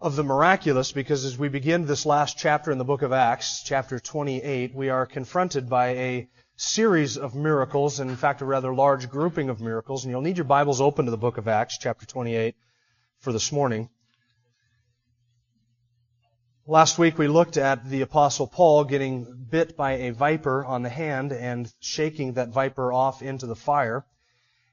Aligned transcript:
of 0.00 0.14
the 0.14 0.22
miraculous 0.22 0.92
because 0.92 1.24
as 1.24 1.36
we 1.36 1.48
begin 1.48 1.84
this 1.84 2.06
last 2.06 2.38
chapter 2.38 2.70
in 2.70 2.78
the 2.78 2.84
book 2.84 3.02
of 3.02 3.12
Acts, 3.12 3.62
chapter 3.64 3.98
28, 3.98 4.72
we 4.72 4.90
are 4.90 5.06
confronted 5.06 5.68
by 5.68 5.88
a 5.88 6.28
series 6.54 7.18
of 7.18 7.34
miracles, 7.34 7.98
and 7.98 8.08
in 8.08 8.16
fact 8.16 8.40
a 8.40 8.44
rather 8.44 8.72
large 8.72 9.08
grouping 9.08 9.48
of 9.48 9.60
miracles. 9.60 10.04
And 10.04 10.12
you'll 10.12 10.20
need 10.20 10.36
your 10.36 10.44
Bibles 10.44 10.80
open 10.80 11.06
to 11.06 11.10
the 11.10 11.16
book 11.16 11.36
of 11.36 11.48
Acts, 11.48 11.78
chapter 11.78 12.06
28, 12.06 12.54
for 13.18 13.32
this 13.32 13.50
morning. 13.50 13.88
Last 16.64 16.96
week 16.96 17.18
we 17.18 17.26
looked 17.26 17.56
at 17.56 17.88
the 17.88 18.02
apostle 18.02 18.46
Paul 18.46 18.84
getting 18.84 19.26
bit 19.50 19.76
by 19.76 19.92
a 19.94 20.10
viper 20.10 20.64
on 20.64 20.82
the 20.82 20.88
hand 20.88 21.32
and 21.32 21.72
shaking 21.80 22.34
that 22.34 22.50
viper 22.50 22.92
off 22.92 23.20
into 23.20 23.46
the 23.46 23.56
fire. 23.56 24.04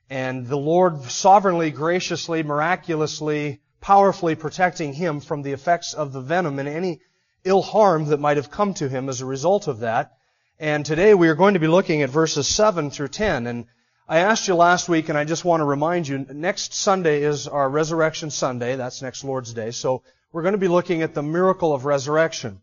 And 0.08 0.46
the 0.46 0.58
Lord 0.58 1.02
sovereignly, 1.04 1.72
graciously, 1.72 2.44
miraculously, 2.44 3.62
powerfully 3.86 4.34
protecting 4.34 4.94
him 4.94 5.20
from 5.20 5.44
the 5.44 5.52
effects 5.52 5.94
of 5.94 6.12
the 6.12 6.20
venom 6.20 6.58
and 6.58 6.68
any 6.68 7.00
ill 7.44 7.62
harm 7.62 8.06
that 8.06 8.20
might 8.20 8.36
have 8.36 8.50
come 8.50 8.74
to 8.74 8.90
him 8.90 9.08
as 9.10 9.22
a 9.22 9.26
result 9.28 9.68
of 9.68 9.82
that. 9.82 10.14
And 10.60 10.84
today 10.84 11.14
we 11.14 11.28
are 11.28 11.36
going 11.36 11.54
to 11.54 11.60
be 11.60 11.68
looking 11.68 12.02
at 12.02 12.10
verses 12.10 12.48
7 12.48 12.90
through 12.90 13.10
10. 13.10 13.46
And 13.46 13.68
I 14.10 14.22
asked 14.22 14.48
you 14.48 14.56
last 14.56 14.90
week, 14.90 15.10
and 15.10 15.18
I 15.20 15.24
just 15.24 15.46
want 15.46 15.62
to 15.62 15.66
remind 15.66 16.08
you, 16.08 16.18
next 16.18 16.74
Sunday 16.74 17.22
is 17.22 17.48
our 17.48 17.70
Resurrection 17.70 18.32
Sunday. 18.32 18.76
That's 18.76 19.04
next 19.04 19.24
Lord's 19.24 19.54
Day. 19.54 19.70
So 19.70 20.02
we're 20.32 20.42
going 20.42 20.54
to 20.54 20.58
be 20.58 20.68
looking 20.68 21.04
at 21.04 21.14
the 21.14 21.22
miracle 21.22 21.72
of 21.72 21.86
resurrection. 21.86 22.62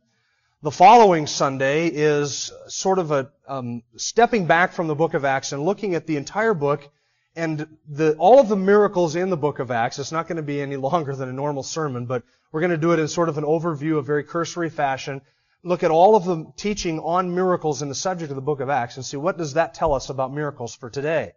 The 0.61 0.73
following 0.73 1.28
Sunday 1.28 1.87
is 1.87 2.50
sort 2.67 2.98
of 2.98 3.12
a 3.12 3.31
um, 3.47 3.84
stepping 3.95 4.47
back 4.47 4.73
from 4.73 4.89
the 4.89 4.97
book 4.97 5.15
of 5.15 5.25
Acts 5.25 5.53
and 5.53 5.65
looking 5.65 5.95
at 5.95 6.09
the 6.09 6.17
entire 6.17 6.55
book 6.55 6.91
and 7.34 7.66
the, 7.88 8.14
all 8.16 8.41
of 8.41 8.48
the 8.48 8.56
miracles 8.56 9.16
in 9.16 9.30
the 9.30 9.36
book 9.36 9.58
of 9.58 9.70
Acts, 9.70 9.98
it's 9.98 10.12
not 10.12 10.28
going 10.28 10.36
to 10.36 10.42
be 10.42 10.61
any 10.61 10.77
longer 10.88 11.14
than 11.14 11.28
a 11.28 11.33
normal 11.33 11.62
sermon, 11.62 12.06
but 12.06 12.22
we're 12.50 12.61
going 12.61 12.70
to 12.70 12.77
do 12.77 12.92
it 12.92 12.98
in 12.98 13.08
sort 13.08 13.28
of 13.28 13.38
an 13.38 13.44
overview, 13.44 13.98
a 13.98 14.02
very 14.02 14.25
cursory 14.25 14.69
fashion. 14.69 15.22
Look 15.64 15.83
at 15.83 15.91
all 15.91 16.16
of 16.16 16.25
the 16.25 16.53
teaching 16.56 16.98
on 16.98 17.34
miracles 17.34 17.83
in 17.83 17.88
the 17.88 17.94
subject 17.94 18.30
of 18.30 18.36
the 18.36 18.42
book 18.42 18.60
of 18.60 18.69
Acts 18.69 18.97
and 18.97 19.06
see 19.06 19.16
what 19.16 19.38
does 19.38 19.55
that 19.55 19.75
tell 19.75 19.94
us 19.94 20.10
about 20.10 20.33
miracles 20.33 20.75
for 20.75 20.91
today. 20.91 21.33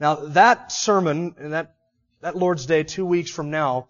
Now, 0.00 0.14
that 0.14 0.72
sermon, 0.72 1.34
and 1.38 1.52
that, 1.52 1.76
that 2.22 2.36
Lord's 2.36 2.66
Day 2.66 2.82
two 2.82 3.06
weeks 3.06 3.30
from 3.30 3.50
now, 3.50 3.88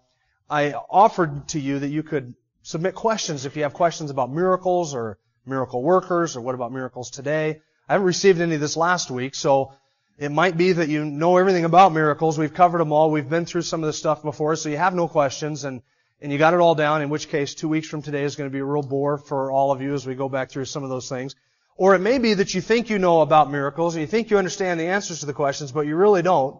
I 0.49 0.73
offered 0.73 1.49
to 1.49 1.59
you 1.59 1.79
that 1.79 1.87
you 1.87 2.03
could 2.03 2.35
submit 2.61 2.95
questions 2.95 3.45
if 3.45 3.55
you 3.55 3.63
have 3.63 3.73
questions 3.73 4.11
about 4.11 4.31
miracles 4.31 4.93
or 4.93 5.17
miracle 5.45 5.81
workers 5.81 6.35
or 6.35 6.41
what 6.41 6.55
about 6.55 6.71
miracles 6.71 7.09
today. 7.09 7.61
I 7.87 7.93
haven't 7.93 8.07
received 8.07 8.41
any 8.41 8.55
of 8.55 8.61
this 8.61 8.77
last 8.77 9.09
week, 9.09 9.35
so 9.35 9.73
it 10.17 10.31
might 10.31 10.57
be 10.57 10.71
that 10.71 10.89
you 10.89 11.05
know 11.05 11.37
everything 11.37 11.63
about 11.63 11.93
miracles. 11.93 12.39
We've 12.39 12.53
covered 12.53 12.79
them 12.79 12.91
all. 12.91 13.11
We've 13.11 13.29
been 13.29 13.45
through 13.45 13.61
some 13.61 13.83
of 13.83 13.87
this 13.87 13.99
stuff 13.99 14.23
before, 14.23 14.55
so 14.55 14.69
you 14.69 14.77
have 14.77 14.95
no 14.95 15.07
questions 15.07 15.63
and, 15.63 15.83
and 16.19 16.31
you 16.31 16.39
got 16.39 16.55
it 16.55 16.59
all 16.59 16.73
down, 16.73 17.03
in 17.03 17.09
which 17.09 17.29
case 17.29 17.53
two 17.53 17.69
weeks 17.69 17.87
from 17.87 18.01
today 18.01 18.23
is 18.23 18.35
going 18.35 18.49
to 18.49 18.53
be 18.53 18.59
a 18.59 18.65
real 18.65 18.81
bore 18.81 19.19
for 19.19 19.51
all 19.51 19.71
of 19.71 19.81
you 19.81 19.93
as 19.93 20.07
we 20.07 20.15
go 20.15 20.27
back 20.27 20.49
through 20.49 20.65
some 20.65 20.83
of 20.83 20.89
those 20.89 21.07
things. 21.07 21.35
Or 21.75 21.93
it 21.93 21.99
may 21.99 22.17
be 22.17 22.33
that 22.33 22.55
you 22.55 22.61
think 22.61 22.89
you 22.89 22.97
know 22.97 23.21
about 23.21 23.51
miracles 23.51 23.93
and 23.93 24.01
you 24.01 24.07
think 24.07 24.31
you 24.31 24.39
understand 24.39 24.79
the 24.79 24.87
answers 24.87 25.19
to 25.19 25.27
the 25.27 25.33
questions, 25.33 25.71
but 25.71 25.85
you 25.85 25.95
really 25.95 26.23
don't. 26.23 26.59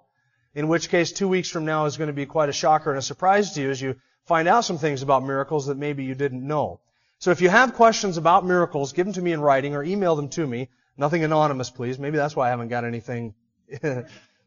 In 0.53 0.67
which 0.67 0.89
case 0.89 1.11
two 1.11 1.27
weeks 1.27 1.49
from 1.49 1.65
now 1.65 1.85
is 1.85 1.97
going 1.97 2.07
to 2.07 2.13
be 2.13 2.27
quite 2.27 2.49
a 2.49 2.53
shocker 2.53 2.91
and 2.91 2.99
a 2.99 3.01
surprise 3.01 3.53
to 3.53 3.61
you 3.61 3.71
as 3.71 3.81
you 3.81 3.95
find 4.25 4.47
out 4.47 4.65
some 4.65 4.77
things 4.77 5.01
about 5.01 5.25
miracles 5.25 5.65
that 5.65 5.77
maybe 5.77 6.03
you 6.03 6.13
didn't 6.13 6.45
know. 6.45 6.79
So 7.17 7.31
if 7.31 7.41
you 7.41 7.49
have 7.49 7.73
questions 7.73 8.17
about 8.17 8.45
miracles, 8.45 8.93
give 8.93 9.07
them 9.07 9.13
to 9.13 9.21
me 9.21 9.31
in 9.31 9.41
writing 9.41 9.75
or 9.75 9.83
email 9.83 10.15
them 10.15 10.29
to 10.29 10.45
me. 10.45 10.69
Nothing 10.95 11.23
anonymous, 11.23 11.71
please. 11.71 11.97
Maybe 11.97 12.17
that's 12.17 12.35
why 12.35 12.47
I 12.47 12.49
haven't 12.51 12.67
got 12.67 12.85
anything 12.85 13.33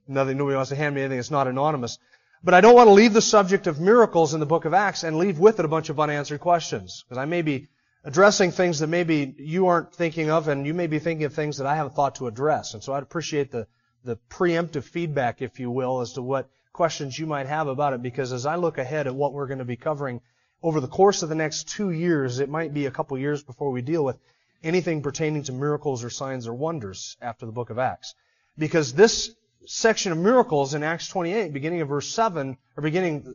Nothing, 0.08 0.38
nobody 0.38 0.56
wants 0.56 0.70
to 0.70 0.76
hand 0.76 0.94
me 0.94 1.02
anything 1.02 1.18
that's 1.18 1.30
not 1.30 1.46
anonymous. 1.46 1.98
But 2.42 2.54
I 2.54 2.62
don't 2.62 2.74
want 2.74 2.88
to 2.88 2.92
leave 2.92 3.12
the 3.12 3.20
subject 3.20 3.66
of 3.66 3.80
miracles 3.80 4.32
in 4.32 4.40
the 4.40 4.46
book 4.46 4.64
of 4.64 4.72
Acts 4.72 5.04
and 5.04 5.18
leave 5.18 5.38
with 5.38 5.58
it 5.58 5.64
a 5.64 5.68
bunch 5.68 5.90
of 5.90 6.00
unanswered 6.00 6.40
questions. 6.40 7.04
Because 7.04 7.18
I 7.18 7.26
may 7.26 7.42
be 7.42 7.68
addressing 8.02 8.50
things 8.50 8.78
that 8.78 8.86
maybe 8.86 9.34
you 9.38 9.66
aren't 9.66 9.94
thinking 9.94 10.30
of 10.30 10.48
and 10.48 10.66
you 10.66 10.72
may 10.72 10.86
be 10.86 10.98
thinking 10.98 11.26
of 11.26 11.34
things 11.34 11.58
that 11.58 11.66
I 11.66 11.76
haven't 11.76 11.94
thought 11.94 12.14
to 12.14 12.28
address. 12.28 12.72
And 12.72 12.82
so 12.82 12.94
I'd 12.94 13.02
appreciate 13.02 13.50
the, 13.50 13.66
the 14.04 14.16
preemptive 14.30 14.84
feedback, 14.84 15.42
if 15.42 15.60
you 15.60 15.70
will, 15.70 16.00
as 16.00 16.14
to 16.14 16.22
what 16.22 16.48
questions 16.72 17.18
you 17.18 17.26
might 17.26 17.46
have 17.46 17.68
about 17.68 17.92
it. 17.92 18.02
Because 18.02 18.32
as 18.32 18.46
I 18.46 18.56
look 18.56 18.78
ahead 18.78 19.06
at 19.06 19.14
what 19.14 19.34
we're 19.34 19.46
going 19.46 19.58
to 19.58 19.64
be 19.66 19.76
covering 19.76 20.22
over 20.62 20.80
the 20.80 20.88
course 20.88 21.22
of 21.22 21.28
the 21.28 21.34
next 21.34 21.68
two 21.68 21.90
years, 21.90 22.40
it 22.40 22.48
might 22.48 22.72
be 22.72 22.86
a 22.86 22.90
couple 22.90 23.18
years 23.18 23.42
before 23.42 23.70
we 23.70 23.82
deal 23.82 24.04
with 24.04 24.18
anything 24.62 25.02
pertaining 25.02 25.42
to 25.42 25.52
miracles 25.52 26.04
or 26.04 26.10
signs 26.10 26.46
or 26.46 26.54
wonders 26.54 27.18
after 27.20 27.44
the 27.44 27.52
book 27.52 27.68
of 27.68 27.78
Acts. 27.78 28.14
Because 28.58 28.92
this 28.92 29.34
section 29.66 30.12
of 30.12 30.18
miracles 30.18 30.74
in 30.74 30.82
Acts 30.82 31.08
28, 31.08 31.52
beginning 31.52 31.80
of 31.80 31.88
verse 31.88 32.08
7, 32.08 32.56
or 32.76 32.82
beginning 32.82 33.34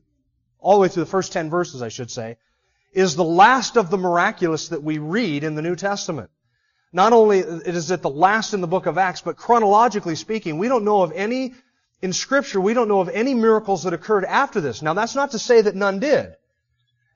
all 0.59 0.75
the 0.75 0.81
way 0.81 0.87
through 0.87 1.03
the 1.03 1.09
first 1.09 1.31
10 1.31 1.49
verses, 1.49 1.81
I 1.81 1.89
should 1.89 2.11
say, 2.11 2.37
is 2.93 3.15
the 3.15 3.23
last 3.23 3.77
of 3.77 3.89
the 3.89 3.97
miraculous 3.97 4.69
that 4.69 4.83
we 4.83 4.97
read 4.97 5.43
in 5.43 5.55
the 5.55 5.61
New 5.61 5.75
Testament. 5.75 6.29
Not 6.93 7.11
only 7.11 7.39
is 7.39 7.91
it 7.91 8.01
the 8.01 8.09
last 8.09 8.53
in 8.53 8.61
the 8.61 8.67
book 8.67 8.85
of 8.85 8.97
Acts, 8.97 9.21
but 9.21 9.35
chronologically 9.35 10.15
speaking, 10.15 10.57
we 10.57 10.69
don't 10.69 10.85
know 10.85 11.01
of 11.01 11.11
any, 11.11 11.53
in 12.01 12.13
scripture, 12.13 12.61
we 12.61 12.73
don't 12.73 12.87
know 12.87 13.01
of 13.01 13.09
any 13.09 13.33
miracles 13.33 13.83
that 13.83 13.93
occurred 13.93 14.23
after 14.23 14.61
this. 14.61 14.81
Now 14.81 14.93
that's 14.93 15.13
not 15.13 15.31
to 15.31 15.39
say 15.39 15.61
that 15.61 15.75
none 15.75 15.99
did. 15.99 16.35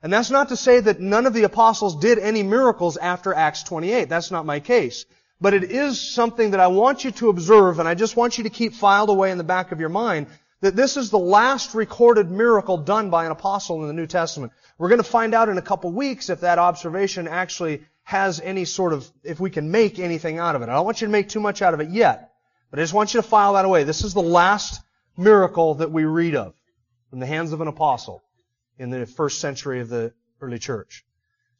And 0.02 0.12
that's 0.12 0.30
not 0.30 0.50
to 0.50 0.56
say 0.56 0.80
that 0.80 1.00
none 1.00 1.26
of 1.26 1.34
the 1.34 1.44
apostles 1.44 1.98
did 1.98 2.18
any 2.18 2.42
miracles 2.42 2.96
after 2.96 3.34
Acts 3.34 3.62
28. 3.62 4.08
That's 4.08 4.30
not 4.30 4.46
my 4.46 4.60
case. 4.60 5.04
But 5.40 5.54
it 5.54 5.64
is 5.64 6.00
something 6.00 6.50
that 6.50 6.60
I 6.60 6.66
want 6.66 7.04
you 7.04 7.12
to 7.12 7.30
observe, 7.30 7.78
and 7.78 7.88
I 7.88 7.94
just 7.94 8.16
want 8.16 8.36
you 8.36 8.44
to 8.44 8.50
keep 8.50 8.74
filed 8.74 9.08
away 9.08 9.30
in 9.30 9.38
the 9.38 9.44
back 9.44 9.72
of 9.72 9.80
your 9.80 9.88
mind, 9.88 10.26
that 10.60 10.76
this 10.76 10.98
is 10.98 11.10
the 11.10 11.18
last 11.18 11.74
recorded 11.74 12.30
miracle 12.30 12.76
done 12.76 13.08
by 13.08 13.24
an 13.24 13.32
apostle 13.32 13.80
in 13.80 13.88
the 13.88 13.94
New 13.94 14.06
Testament. 14.06 14.52
We're 14.76 14.90
going 14.90 15.02
to 15.02 15.04
find 15.04 15.34
out 15.34 15.48
in 15.48 15.56
a 15.56 15.62
couple 15.62 15.90
weeks 15.92 16.28
if 16.28 16.40
that 16.40 16.58
observation 16.58 17.26
actually 17.26 17.82
has 18.02 18.40
any 18.40 18.66
sort 18.66 18.92
of, 18.92 19.10
if 19.24 19.40
we 19.40 19.48
can 19.48 19.70
make 19.70 19.98
anything 19.98 20.38
out 20.38 20.56
of 20.56 20.62
it. 20.62 20.68
I 20.68 20.74
don't 20.74 20.84
want 20.84 21.00
you 21.00 21.06
to 21.06 21.12
make 21.12 21.30
too 21.30 21.40
much 21.40 21.62
out 21.62 21.72
of 21.72 21.80
it 21.80 21.88
yet, 21.88 22.32
but 22.70 22.78
I 22.78 22.82
just 22.82 22.92
want 22.92 23.14
you 23.14 23.22
to 23.22 23.26
file 23.26 23.54
that 23.54 23.64
away. 23.64 23.84
This 23.84 24.04
is 24.04 24.12
the 24.12 24.20
last 24.20 24.82
miracle 25.16 25.76
that 25.76 25.90
we 25.90 26.04
read 26.04 26.34
of 26.34 26.54
from 27.08 27.20
the 27.20 27.26
hands 27.26 27.52
of 27.52 27.60
an 27.60 27.68
apostle 27.68 28.22
in 28.78 28.90
the 28.90 29.06
first 29.06 29.40
century 29.40 29.80
of 29.80 29.88
the 29.88 30.12
early 30.40 30.58
church. 30.58 31.04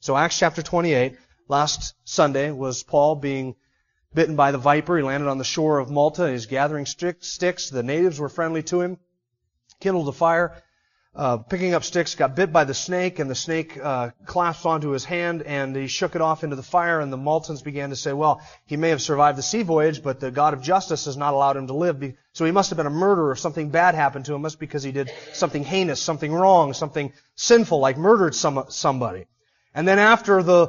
So 0.00 0.16
Acts 0.16 0.38
chapter 0.38 0.62
28, 0.62 1.16
last 1.48 1.94
Sunday 2.04 2.50
was 2.50 2.82
Paul 2.82 3.16
being 3.16 3.54
bitten 4.14 4.36
by 4.36 4.52
the 4.52 4.58
viper. 4.58 4.96
He 4.96 5.02
landed 5.02 5.28
on 5.28 5.38
the 5.38 5.44
shore 5.44 5.78
of 5.78 5.90
Malta. 5.90 6.26
He 6.26 6.32
was 6.32 6.46
gathering 6.46 6.86
sticks. 6.86 7.70
The 7.70 7.82
natives 7.82 8.18
were 8.18 8.28
friendly 8.28 8.62
to 8.64 8.80
him. 8.80 8.98
Kindled 9.80 10.08
a 10.08 10.12
fire. 10.12 10.62
Uh, 11.12 11.38
picking 11.38 11.74
up 11.74 11.82
sticks, 11.82 12.14
got 12.14 12.36
bit 12.36 12.52
by 12.52 12.62
the 12.62 12.72
snake, 12.72 13.18
and 13.18 13.28
the 13.28 13.34
snake 13.34 13.76
uh, 13.82 14.10
clasped 14.26 14.64
onto 14.64 14.90
his 14.90 15.04
hand, 15.04 15.42
and 15.42 15.74
he 15.74 15.88
shook 15.88 16.14
it 16.14 16.20
off 16.20 16.44
into 16.44 16.54
the 16.54 16.62
fire. 16.62 17.00
And 17.00 17.12
the 17.12 17.16
Maltans 17.16 17.64
began 17.64 17.90
to 17.90 17.96
say, 17.96 18.12
"Well, 18.12 18.40
he 18.64 18.76
may 18.76 18.90
have 18.90 19.02
survived 19.02 19.36
the 19.36 19.42
sea 19.42 19.64
voyage, 19.64 20.04
but 20.04 20.20
the 20.20 20.30
God 20.30 20.54
of 20.54 20.62
justice 20.62 21.06
has 21.06 21.16
not 21.16 21.34
allowed 21.34 21.56
him 21.56 21.66
to 21.66 21.74
live. 21.74 22.00
So 22.32 22.44
he 22.44 22.52
must 22.52 22.70
have 22.70 22.76
been 22.76 22.86
a 22.86 22.90
murderer. 22.90 23.34
Something 23.34 23.70
bad 23.70 23.96
happened 23.96 24.26
to 24.26 24.34
him. 24.34 24.42
Must 24.42 24.60
because 24.60 24.84
he 24.84 24.92
did 24.92 25.10
something 25.32 25.64
heinous, 25.64 26.00
something 26.00 26.32
wrong, 26.32 26.74
something 26.74 27.12
sinful, 27.34 27.80
like 27.80 27.98
murdered 27.98 28.36
some 28.36 28.66
somebody." 28.68 29.26
And 29.74 29.88
then 29.88 29.98
after 29.98 30.44
the 30.44 30.68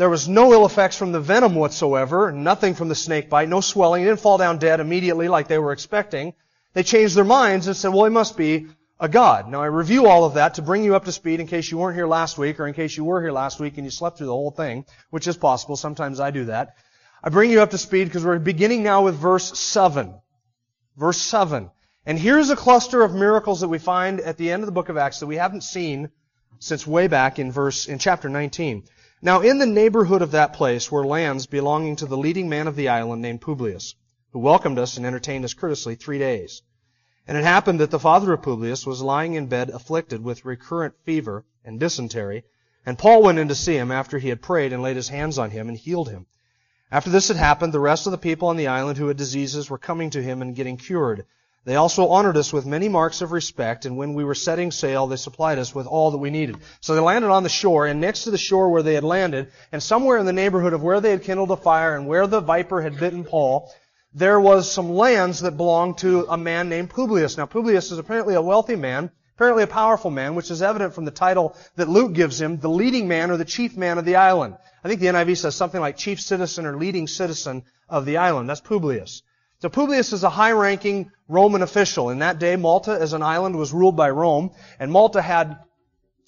there 0.00 0.08
was 0.08 0.28
no 0.28 0.52
ill 0.54 0.64
effects 0.64 0.96
from 0.96 1.12
the 1.12 1.20
venom 1.20 1.54
whatsoever, 1.54 2.32
nothing 2.32 2.74
from 2.74 2.88
the 2.88 2.94
snake 2.94 3.28
bite, 3.28 3.50
no 3.50 3.60
swelling. 3.60 4.02
He 4.02 4.08
didn't 4.08 4.20
fall 4.20 4.38
down 4.38 4.56
dead 4.56 4.80
immediately 4.80 5.28
like 5.28 5.46
they 5.46 5.58
were 5.58 5.72
expecting. 5.72 6.32
They 6.72 6.82
changed 6.82 7.14
their 7.14 7.24
minds 7.24 7.66
and 7.66 7.76
said, 7.76 7.88
well, 7.92 8.04
he 8.04 8.10
must 8.10 8.34
be 8.34 8.68
a 8.98 9.10
god. 9.10 9.48
Now 9.48 9.60
I 9.60 9.66
review 9.66 10.06
all 10.06 10.24
of 10.24 10.34
that 10.34 10.54
to 10.54 10.62
bring 10.62 10.84
you 10.84 10.96
up 10.96 11.04
to 11.04 11.12
speed 11.12 11.38
in 11.38 11.46
case 11.46 11.70
you 11.70 11.76
weren't 11.76 11.96
here 11.96 12.06
last 12.06 12.38
week 12.38 12.60
or 12.60 12.66
in 12.66 12.72
case 12.72 12.96
you 12.96 13.04
were 13.04 13.20
here 13.20 13.30
last 13.30 13.60
week 13.60 13.76
and 13.76 13.84
you 13.84 13.90
slept 13.90 14.16
through 14.16 14.28
the 14.28 14.32
whole 14.32 14.50
thing, 14.50 14.86
which 15.10 15.26
is 15.26 15.36
possible. 15.36 15.76
Sometimes 15.76 16.18
I 16.18 16.30
do 16.30 16.46
that. 16.46 16.76
I 17.22 17.28
bring 17.28 17.50
you 17.50 17.60
up 17.60 17.70
to 17.72 17.78
speed 17.78 18.04
because 18.04 18.24
we're 18.24 18.38
beginning 18.38 18.82
now 18.82 19.04
with 19.04 19.16
verse 19.16 19.58
7. 19.58 20.14
Verse 20.96 21.18
7. 21.18 21.70
And 22.06 22.18
here's 22.18 22.48
a 22.48 22.56
cluster 22.56 23.02
of 23.02 23.14
miracles 23.14 23.60
that 23.60 23.68
we 23.68 23.78
find 23.78 24.20
at 24.20 24.38
the 24.38 24.50
end 24.50 24.62
of 24.62 24.66
the 24.66 24.72
book 24.72 24.88
of 24.88 24.96
Acts 24.96 25.20
that 25.20 25.26
we 25.26 25.36
haven't 25.36 25.62
seen 25.62 26.08
since 26.58 26.86
way 26.86 27.06
back 27.06 27.38
in 27.38 27.52
verse, 27.52 27.86
in 27.86 27.98
chapter 27.98 28.30
19. 28.30 28.84
Now 29.22 29.42
in 29.42 29.58
the 29.58 29.66
neighborhood 29.66 30.22
of 30.22 30.30
that 30.30 30.54
place 30.54 30.90
were 30.90 31.04
lands 31.04 31.44
belonging 31.44 31.96
to 31.96 32.06
the 32.06 32.16
leading 32.16 32.48
man 32.48 32.66
of 32.66 32.74
the 32.74 32.88
island 32.88 33.20
named 33.20 33.42
Publius, 33.42 33.94
who 34.32 34.38
welcomed 34.38 34.78
us 34.78 34.96
and 34.96 35.04
entertained 35.04 35.44
us 35.44 35.52
courteously 35.52 35.94
three 35.94 36.18
days. 36.18 36.62
And 37.28 37.36
it 37.36 37.44
happened 37.44 37.80
that 37.80 37.90
the 37.90 37.98
father 37.98 38.32
of 38.32 38.40
Publius 38.40 38.86
was 38.86 39.02
lying 39.02 39.34
in 39.34 39.46
bed 39.46 39.68
afflicted 39.68 40.24
with 40.24 40.46
recurrent 40.46 40.94
fever 41.04 41.44
and 41.66 41.78
dysentery, 41.78 42.44
and 42.86 42.96
Paul 42.96 43.22
went 43.22 43.38
in 43.38 43.48
to 43.48 43.54
see 43.54 43.76
him 43.76 43.92
after 43.92 44.18
he 44.18 44.30
had 44.30 44.40
prayed 44.40 44.72
and 44.72 44.82
laid 44.82 44.96
his 44.96 45.10
hands 45.10 45.36
on 45.36 45.50
him 45.50 45.68
and 45.68 45.76
healed 45.76 46.08
him. 46.08 46.24
After 46.90 47.10
this 47.10 47.28
had 47.28 47.36
happened, 47.36 47.74
the 47.74 47.78
rest 47.78 48.06
of 48.06 48.12
the 48.12 48.18
people 48.18 48.48
on 48.48 48.56
the 48.56 48.68
island 48.68 48.96
who 48.96 49.08
had 49.08 49.18
diseases 49.18 49.68
were 49.68 49.76
coming 49.76 50.08
to 50.10 50.22
him 50.22 50.40
and 50.40 50.56
getting 50.56 50.78
cured. 50.78 51.26
They 51.66 51.76
also 51.76 52.08
honored 52.08 52.38
us 52.38 52.54
with 52.54 52.64
many 52.64 52.88
marks 52.88 53.20
of 53.20 53.32
respect, 53.32 53.84
and 53.84 53.98
when 53.98 54.14
we 54.14 54.24
were 54.24 54.34
setting 54.34 54.70
sail, 54.70 55.06
they 55.06 55.16
supplied 55.16 55.58
us 55.58 55.74
with 55.74 55.86
all 55.86 56.10
that 56.10 56.18
we 56.18 56.30
needed. 56.30 56.56
So 56.80 56.94
they 56.94 57.00
landed 57.00 57.30
on 57.30 57.42
the 57.42 57.50
shore, 57.50 57.86
and 57.86 58.00
next 58.00 58.24
to 58.24 58.30
the 58.30 58.38
shore 58.38 58.70
where 58.70 58.82
they 58.82 58.94
had 58.94 59.04
landed, 59.04 59.52
and 59.70 59.82
somewhere 59.82 60.16
in 60.16 60.24
the 60.24 60.32
neighborhood 60.32 60.72
of 60.72 60.82
where 60.82 61.02
they 61.02 61.10
had 61.10 61.22
kindled 61.22 61.50
a 61.50 61.56
fire 61.56 61.94
and 61.96 62.06
where 62.06 62.26
the 62.26 62.40
viper 62.40 62.80
had 62.80 62.98
bitten 62.98 63.24
Paul, 63.24 63.70
there 64.14 64.40
was 64.40 64.72
some 64.72 64.90
lands 64.90 65.40
that 65.40 65.58
belonged 65.58 65.98
to 65.98 66.24
a 66.30 66.38
man 66.38 66.70
named 66.70 66.90
Publius. 66.90 67.36
Now, 67.36 67.44
Publius 67.44 67.92
is 67.92 67.98
apparently 67.98 68.34
a 68.34 68.42
wealthy 68.42 68.76
man, 68.76 69.10
apparently 69.36 69.62
a 69.62 69.68
powerful 69.68 70.10
man, 70.10 70.34
which 70.34 70.50
is 70.50 70.62
evident 70.62 70.94
from 70.94 71.04
the 71.04 71.10
title 71.10 71.54
that 71.76 71.90
Luke 71.90 72.14
gives 72.14 72.40
him, 72.40 72.58
the 72.58 72.70
leading 72.70 73.06
man 73.06 73.30
or 73.30 73.36
the 73.36 73.44
chief 73.44 73.76
man 73.76 73.98
of 73.98 74.06
the 74.06 74.16
island. 74.16 74.56
I 74.82 74.88
think 74.88 75.00
the 75.00 75.08
NIV 75.08 75.36
says 75.36 75.56
something 75.56 75.80
like 75.80 75.98
chief 75.98 76.22
citizen 76.22 76.64
or 76.64 76.78
leading 76.78 77.06
citizen 77.06 77.64
of 77.86 78.06
the 78.06 78.16
island. 78.16 78.48
That's 78.48 78.62
Publius. 78.62 79.22
So 79.60 79.68
Publius 79.68 80.14
is 80.14 80.24
a 80.24 80.30
high-ranking 80.30 81.10
Roman 81.28 81.60
official. 81.60 82.08
In 82.08 82.20
that 82.20 82.38
day, 82.38 82.56
Malta 82.56 82.92
as 82.92 83.12
an 83.12 83.22
island 83.22 83.56
was 83.56 83.74
ruled 83.74 83.94
by 83.94 84.08
Rome, 84.08 84.52
and 84.78 84.90
Malta 84.90 85.20
had 85.20 85.58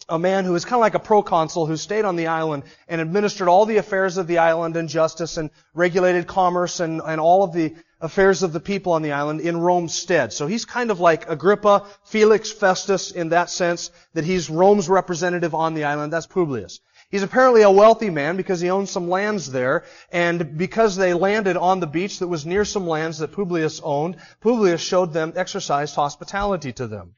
a 0.07 0.19
man 0.19 0.45
who 0.45 0.53
was 0.53 0.67
kind 0.67 0.75
of 0.75 0.81
like 0.81 0.95
a 0.95 0.99
proconsul 0.99 1.65
who 1.65 1.79
stayed 1.79 2.05
on 2.05 2.17
the 2.17 2.27
island 2.27 2.65
and 2.89 3.01
administered 3.01 3.49
all 3.49 3.65
the 3.65 3.79
affairs 3.79 4.19
of 4.19 4.27
the 4.27 4.39
island 4.39 4.77
and 4.77 4.91
justice 4.91 5.39
and 5.39 5.49
regulated 5.73 6.27
commerce 6.27 6.81
and, 6.81 7.01
and 7.07 7.21
all 7.21 7.43
of 7.43 7.55
the 7.55 7.75
affairs 8.03 8.43
of 8.43 8.53
the 8.53 8.61
people 8.61 8.93
on 8.93 9.01
the 9.01 9.13
island 9.13 9.41
in 9.41 9.57
Rome's 9.57 9.95
stead. 9.95 10.33
So 10.33 10.47
he's 10.47 10.67
kind 10.67 10.91
of 10.91 11.01
like 11.01 11.31
Agrippa, 11.31 11.87
Felix, 12.05 12.51
Festus 12.51 13.13
in 13.13 13.31
that 13.31 13.49
sense 13.49 13.91
that 14.13 14.25
he's 14.25 14.51
Rome's 14.51 14.91
representative 14.91 15.55
on 15.55 15.73
the 15.73 15.85
island. 15.85 16.13
That's 16.13 16.27
Publius. 16.27 16.81
He's 17.13 17.23
apparently 17.23 17.61
a 17.61 17.71
wealthy 17.71 18.09
man 18.09 18.39
because 18.39 18.63
he 18.63 18.71
owns 18.71 18.91
some 18.91 19.11
lands 19.11 19.53
there, 19.53 19.85
and 20.11 20.57
because 20.57 20.97
they 20.97 21.13
landed 21.13 21.59
on 21.59 21.79
the 21.79 21.87
beach 21.87 22.21
that 22.21 22.27
was 22.27 22.47
near 22.47 22.65
some 22.65 22.89
lands 22.89 23.19
that 23.19 23.33
Publius 23.33 23.83
owned, 23.85 24.17
Publius 24.41 24.81
showed 24.81 25.13
them, 25.13 25.35
exercised 25.37 25.95
hospitality 25.95 26.73
to 26.73 26.87
them. 26.87 27.15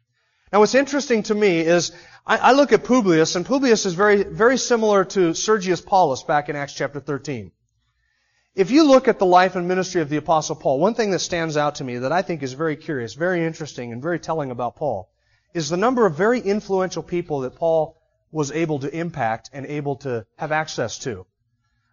Now 0.53 0.59
what's 0.59 0.75
interesting 0.75 1.23
to 1.25 1.35
me 1.37 1.61
is, 1.61 1.93
I, 2.27 2.39
I 2.39 2.53
look 2.55 2.73
at 2.73 2.83
Publius, 2.83 3.37
and 3.37 3.47
Publius 3.47 3.87
is 3.87 3.95
very, 3.95 4.25
very 4.25 4.59
similar 4.59 5.05
to 5.05 5.33
Sergius 5.33 5.81
Paulus 5.81 6.25
back 6.25 6.49
in 6.49 6.57
Acts 6.57 6.75
chapter 6.75 6.99
13. 6.99 7.53
If 8.57 8.73
you 8.73 8.89
look 8.89 9.07
at 9.07 9.21
the 9.21 9.27
life 9.27 9.55
and 9.55 9.69
ministry 9.69 10.01
of 10.01 10.09
the 10.09 10.17
Apostle 10.17 10.57
Paul, 10.57 10.81
one 10.81 10.95
thing 10.95 11.13
that 11.13 11.21
stands 11.21 11.57
out 11.57 11.77
to 11.77 11.85
me 11.85 11.99
that 11.99 12.11
I 12.11 12.23
think 12.23 12.43
is 12.43 12.55
very 12.55 12.75
curious, 12.75 13.15
very 13.15 13.47
interesting, 13.47 13.93
and 13.93 14.03
very 14.03 14.19
telling 14.19 14.51
about 14.51 14.75
Paul 14.75 15.09
is 15.55 15.69
the 15.69 15.77
number 15.77 16.05
of 16.05 16.17
very 16.17 16.41
influential 16.41 17.05
people 17.05 17.41
that 17.41 17.55
Paul 17.55 17.97
was 18.35 18.51
able 18.51 18.81
to 18.81 18.93
impact 18.93 19.49
and 19.53 19.65
able 19.65 19.95
to 19.95 20.27
have 20.37 20.51
access 20.51 20.99
to. 20.99 21.25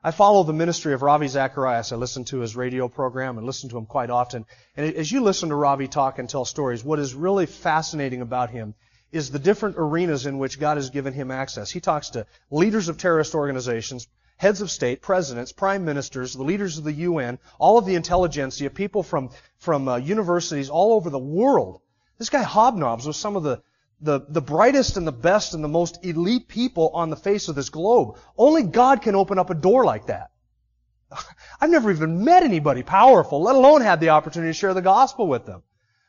I 0.03 0.09
follow 0.09 0.41
the 0.41 0.53
ministry 0.53 0.95
of 0.95 1.03
Ravi 1.03 1.27
Zacharias. 1.27 1.91
I 1.91 1.97
listen 1.97 2.25
to 2.25 2.39
his 2.39 2.55
radio 2.55 2.87
program 2.87 3.37
and 3.37 3.45
listen 3.45 3.69
to 3.69 3.77
him 3.77 3.85
quite 3.85 4.09
often. 4.09 4.47
And 4.75 4.95
as 4.95 5.11
you 5.11 5.21
listen 5.21 5.49
to 5.49 5.55
Ravi 5.55 5.87
talk 5.87 6.17
and 6.17 6.27
tell 6.27 6.43
stories, 6.43 6.83
what 6.83 6.97
is 6.97 7.13
really 7.13 7.45
fascinating 7.45 8.21
about 8.21 8.49
him 8.49 8.73
is 9.11 9.29
the 9.29 9.37
different 9.37 9.75
arenas 9.77 10.25
in 10.25 10.39
which 10.39 10.59
God 10.59 10.77
has 10.77 10.89
given 10.89 11.13
him 11.13 11.29
access. 11.29 11.69
He 11.69 11.79
talks 11.79 12.09
to 12.11 12.25
leaders 12.49 12.89
of 12.89 12.97
terrorist 12.97 13.35
organizations, 13.35 14.07
heads 14.37 14.61
of 14.61 14.71
state, 14.71 15.03
presidents, 15.03 15.51
prime 15.51 15.85
ministers, 15.85 16.33
the 16.33 16.41
leaders 16.41 16.79
of 16.79 16.85
the 16.85 16.93
UN, 16.93 17.37
all 17.59 17.77
of 17.77 17.85
the 17.85 17.93
intelligentsia, 17.93 18.71
people 18.71 19.03
from, 19.03 19.29
from 19.59 19.87
uh, 19.87 19.97
universities 19.97 20.71
all 20.71 20.93
over 20.93 21.11
the 21.11 21.19
world. 21.19 21.81
This 22.17 22.31
guy 22.31 22.43
hobnobs 22.43 23.05
with 23.05 23.15
some 23.15 23.35
of 23.35 23.43
the 23.43 23.61
the, 24.01 24.25
the 24.27 24.41
brightest 24.41 24.97
and 24.97 25.05
the 25.05 25.11
best 25.11 25.53
and 25.53 25.63
the 25.63 25.67
most 25.67 26.03
elite 26.03 26.47
people 26.47 26.89
on 26.93 27.09
the 27.09 27.15
face 27.15 27.47
of 27.47 27.55
this 27.55 27.69
globe. 27.69 28.17
Only 28.37 28.63
God 28.63 29.01
can 29.01 29.15
open 29.15 29.37
up 29.37 29.49
a 29.49 29.55
door 29.55 29.85
like 29.85 30.07
that. 30.07 30.31
I've 31.61 31.69
never 31.69 31.91
even 31.91 32.23
met 32.23 32.43
anybody 32.43 32.83
powerful, 32.83 33.41
let 33.41 33.55
alone 33.55 33.81
had 33.81 33.99
the 33.99 34.09
opportunity 34.09 34.49
to 34.49 34.57
share 34.57 34.73
the 34.73 34.81
gospel 34.81 35.27
with 35.27 35.45
them. 35.45 35.63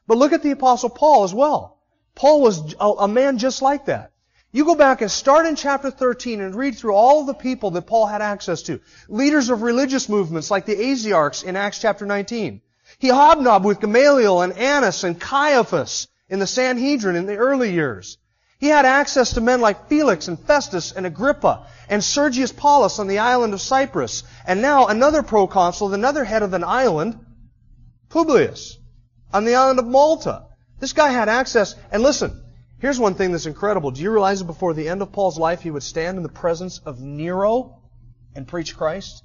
But 0.06 0.19
look 0.19 0.33
at 0.33 0.43
the 0.43 0.50
apostle 0.50 0.91
Paul 0.91 1.25
as 1.25 1.35
well. 1.35 1.79
Paul 2.15 2.41
was 2.41 2.75
a, 2.81 2.87
a 2.87 3.09
man 3.09 3.39
just 3.39 3.62
like 3.62 3.87
that. 3.87 4.12
You 4.50 4.65
go 4.67 4.75
back 4.75 5.00
and 5.00 5.11
start 5.11 5.47
in 5.47 5.56
chapter 5.56 5.91
13 5.91 6.41
and 6.41 6.55
read 6.55 6.77
through 6.77 6.95
all 6.95 7.25
the 7.25 7.35
people 7.35 7.71
that 7.71 7.87
Paul 7.87 8.06
had 8.06 8.21
access 8.21 8.62
to. 8.65 8.81
Leaders 9.09 9.49
of 9.49 9.62
religious 9.62 10.09
movements 10.09 10.50
like 10.50 10.67
the 10.67 10.77
Asiarchs 10.77 11.43
in 11.43 11.56
Acts 11.56 11.79
chapter 11.79 12.05
19. 12.05 12.61
He 12.99 13.09
hobnobbed 13.09 13.65
with 13.65 13.81
Gamaliel 13.81 14.43
and 14.43 14.53
Annas 14.53 15.05
and 15.05 15.19
Caiaphas 15.19 16.09
in 16.32 16.38
the 16.38 16.46
Sanhedrin 16.46 17.14
in 17.14 17.26
the 17.26 17.37
early 17.37 17.73
years. 17.73 18.17
He 18.58 18.69
had 18.69 18.87
access 18.87 19.34
to 19.34 19.43
men 19.43 19.61
like 19.61 19.88
Felix 19.88 20.29
and 20.29 20.40
Festus 20.40 20.90
and 20.90 21.05
Agrippa 21.05 21.67
and 21.90 22.02
Sergius 22.02 22.52
Paulus 22.52 22.99
on 22.99 23.06
the 23.06 23.19
island 23.19 23.52
of 23.52 23.61
Cyprus. 23.61 24.23
And 24.46 24.62
now 24.62 24.87
another 24.87 25.23
proconsul, 25.23 25.93
another 25.93 26.25
head 26.25 26.43
of 26.43 26.55
an 26.55 26.64
island, 26.64 27.19
Publius, 28.08 28.79
on 29.34 29.44
the 29.44 29.56
island 29.56 29.79
of 29.79 29.87
Malta. 29.87 30.46
This 30.81 30.94
guy 30.94 31.11
had 31.11 31.29
access. 31.29 31.75
And 31.90 32.02
listen, 32.02 32.43
here's 32.78 32.99
one 32.99 33.14
thing 33.14 33.32
that's 33.32 33.44
incredible. 33.44 33.90
Do 33.90 34.00
you 34.00 34.11
realize 34.11 34.38
that 34.38 34.46
before 34.46 34.73
the 34.73 34.88
end 34.88 35.02
of 35.02 35.12
Paul's 35.12 35.38
life, 35.38 35.61
he 35.61 35.70
would 35.70 35.82
stand 35.82 36.17
in 36.17 36.23
the 36.23 36.31
presence 36.31 36.78
of 36.78 36.99
Nero 36.99 37.78
and 38.35 38.49
preach 38.49 38.75
Christ? 38.75 39.23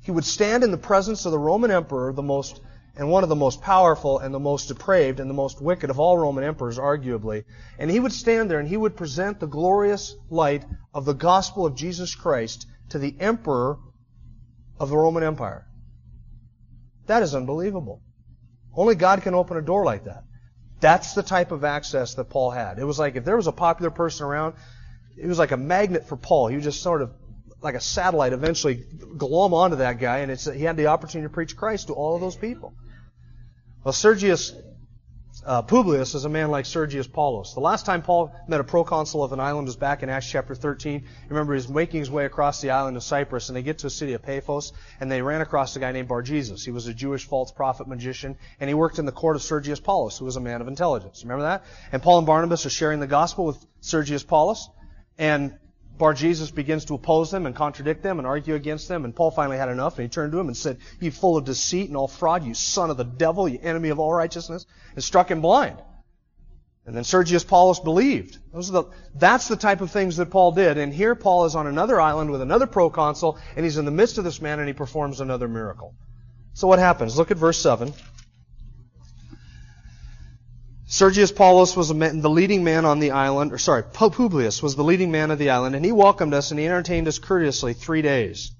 He 0.00 0.10
would 0.10 0.24
stand 0.24 0.64
in 0.64 0.72
the 0.72 0.78
presence 0.78 1.26
of 1.26 1.32
the 1.32 1.38
Roman 1.38 1.70
emperor, 1.70 2.12
the 2.12 2.22
most 2.22 2.60
and 2.96 3.10
one 3.10 3.22
of 3.24 3.28
the 3.28 3.34
most 3.34 3.60
powerful 3.60 4.20
and 4.20 4.32
the 4.32 4.38
most 4.38 4.68
depraved 4.68 5.18
and 5.18 5.28
the 5.28 5.34
most 5.34 5.60
wicked 5.60 5.90
of 5.90 5.98
all 5.98 6.16
Roman 6.16 6.44
emperors, 6.44 6.78
arguably. 6.78 7.44
And 7.78 7.90
he 7.90 7.98
would 7.98 8.12
stand 8.12 8.50
there 8.50 8.60
and 8.60 8.68
he 8.68 8.76
would 8.76 8.96
present 8.96 9.40
the 9.40 9.46
glorious 9.46 10.14
light 10.30 10.64
of 10.92 11.04
the 11.04 11.12
gospel 11.12 11.66
of 11.66 11.74
Jesus 11.74 12.14
Christ 12.14 12.66
to 12.90 12.98
the 12.98 13.16
emperor 13.18 13.78
of 14.78 14.90
the 14.90 14.96
Roman 14.96 15.24
Empire. 15.24 15.66
That 17.06 17.22
is 17.22 17.34
unbelievable. 17.34 18.00
Only 18.74 18.94
God 18.94 19.22
can 19.22 19.34
open 19.34 19.56
a 19.56 19.62
door 19.62 19.84
like 19.84 20.04
that. 20.04 20.24
That's 20.80 21.14
the 21.14 21.22
type 21.22 21.50
of 21.50 21.64
access 21.64 22.14
that 22.14 22.30
Paul 22.30 22.50
had. 22.50 22.78
It 22.78 22.84
was 22.84 22.98
like 22.98 23.16
if 23.16 23.24
there 23.24 23.36
was 23.36 23.46
a 23.46 23.52
popular 23.52 23.90
person 23.90 24.26
around, 24.26 24.54
it 25.16 25.26
was 25.26 25.38
like 25.38 25.52
a 25.52 25.56
magnet 25.56 26.08
for 26.08 26.16
Paul. 26.16 26.48
He 26.48 26.56
was 26.56 26.64
just 26.64 26.82
sort 26.82 27.02
of 27.02 27.12
like 27.60 27.74
a 27.74 27.80
satellite 27.80 28.32
eventually 28.32 28.84
glom 29.16 29.54
onto 29.54 29.76
that 29.76 29.98
guy, 29.98 30.18
and 30.18 30.38
he 30.38 30.62
had 30.62 30.76
the 30.76 30.88
opportunity 30.88 31.26
to 31.28 31.32
preach 31.32 31.56
Christ 31.56 31.86
to 31.86 31.94
all 31.94 32.14
of 32.14 32.20
those 32.20 32.36
people. 32.36 32.74
Well, 33.84 33.92
Sergius 33.92 34.54
uh, 35.44 35.60
Publius 35.60 36.14
is 36.14 36.24
a 36.24 36.30
man 36.30 36.50
like 36.50 36.64
Sergius 36.64 37.06
Paulus. 37.06 37.52
The 37.52 37.60
last 37.60 37.84
time 37.84 38.00
Paul 38.00 38.34
met 38.48 38.58
a 38.58 38.64
proconsul 38.64 39.22
of 39.22 39.34
an 39.34 39.40
island 39.40 39.66
was 39.66 39.76
back 39.76 40.02
in 40.02 40.08
Acts 40.08 40.30
chapter 40.30 40.54
13. 40.54 41.04
Remember, 41.28 41.52
he's 41.52 41.68
making 41.68 42.00
his 42.00 42.10
way 42.10 42.24
across 42.24 42.62
the 42.62 42.70
island 42.70 42.96
of 42.96 43.02
Cyprus, 43.02 43.50
and 43.50 43.56
they 43.56 43.62
get 43.62 43.80
to 43.80 43.88
a 43.88 43.90
city 43.90 44.14
of 44.14 44.22
Paphos, 44.22 44.72
and 45.00 45.12
they 45.12 45.20
ran 45.20 45.42
across 45.42 45.76
a 45.76 45.80
guy 45.80 45.92
named 45.92 46.08
Bar 46.08 46.22
Jesus. 46.22 46.64
He 46.64 46.70
was 46.70 46.86
a 46.86 46.94
Jewish 46.94 47.26
false 47.26 47.52
prophet 47.52 47.86
magician, 47.86 48.38
and 48.58 48.68
he 48.68 48.74
worked 48.74 48.98
in 48.98 49.04
the 49.04 49.12
court 49.12 49.36
of 49.36 49.42
Sergius 49.42 49.80
Paulus, 49.80 50.16
who 50.16 50.24
was 50.24 50.36
a 50.36 50.40
man 50.40 50.62
of 50.62 50.68
intelligence. 50.68 51.22
Remember 51.22 51.42
that? 51.42 51.66
And 51.92 52.02
Paul 52.02 52.16
and 52.16 52.26
Barnabas 52.26 52.64
are 52.64 52.70
sharing 52.70 53.00
the 53.00 53.06
gospel 53.06 53.44
with 53.44 53.62
Sergius 53.82 54.24
Paulus, 54.24 54.66
and 55.18 55.58
Bar 55.96 56.14
Jesus 56.14 56.50
begins 56.50 56.86
to 56.86 56.94
oppose 56.94 57.30
them 57.30 57.46
and 57.46 57.54
contradict 57.54 58.02
them 58.02 58.18
and 58.18 58.26
argue 58.26 58.54
against 58.54 58.88
them. 58.88 59.04
And 59.04 59.14
Paul 59.14 59.30
finally 59.30 59.56
had 59.56 59.68
enough 59.68 59.98
and 59.98 60.04
he 60.04 60.08
turned 60.08 60.32
to 60.32 60.40
him 60.40 60.48
and 60.48 60.56
said, 60.56 60.78
You 61.00 61.10
full 61.10 61.36
of 61.36 61.44
deceit 61.44 61.88
and 61.88 61.96
all 61.96 62.08
fraud, 62.08 62.44
you 62.44 62.54
son 62.54 62.90
of 62.90 62.96
the 62.96 63.04
devil, 63.04 63.48
you 63.48 63.58
enemy 63.62 63.90
of 63.90 64.00
all 64.00 64.12
righteousness, 64.12 64.66
and 64.94 65.04
struck 65.04 65.30
him 65.30 65.40
blind. 65.40 65.78
And 66.86 66.94
then 66.94 67.04
Sergius 67.04 67.44
Paulus 67.44 67.80
believed. 67.80 68.38
The, 68.52 68.84
that's 69.14 69.48
the 69.48 69.56
type 69.56 69.80
of 69.80 69.90
things 69.90 70.16
that 70.18 70.30
Paul 70.30 70.52
did. 70.52 70.76
And 70.76 70.92
here 70.92 71.14
Paul 71.14 71.46
is 71.46 71.54
on 71.54 71.66
another 71.66 72.00
island 72.00 72.30
with 72.30 72.42
another 72.42 72.66
proconsul 72.66 73.38
and 73.56 73.64
he's 73.64 73.78
in 73.78 73.84
the 73.84 73.90
midst 73.90 74.18
of 74.18 74.24
this 74.24 74.42
man 74.42 74.58
and 74.58 74.68
he 74.68 74.74
performs 74.74 75.20
another 75.20 75.48
miracle. 75.48 75.94
So 76.52 76.68
what 76.68 76.78
happens? 76.78 77.16
Look 77.16 77.30
at 77.30 77.36
verse 77.36 77.58
7. 77.58 77.92
Sergius 80.86 81.32
Paulus 81.32 81.76
was 81.76 81.92
man, 81.94 82.20
the 82.20 82.30
leading 82.30 82.62
man 82.62 82.84
on 82.84 82.98
the 82.98 83.12
island, 83.12 83.52
or 83.52 83.58
sorry, 83.58 83.82
Publius 83.82 84.62
was 84.62 84.76
the 84.76 84.84
leading 84.84 85.10
man 85.10 85.30
of 85.30 85.38
the 85.38 85.50
island, 85.50 85.74
and 85.74 85.84
he 85.84 85.92
welcomed 85.92 86.34
us 86.34 86.50
and 86.50 86.60
he 86.60 86.66
entertained 86.66 87.08
us 87.08 87.18
courteously 87.18 87.72
three 87.72 88.02
days. 88.02 88.52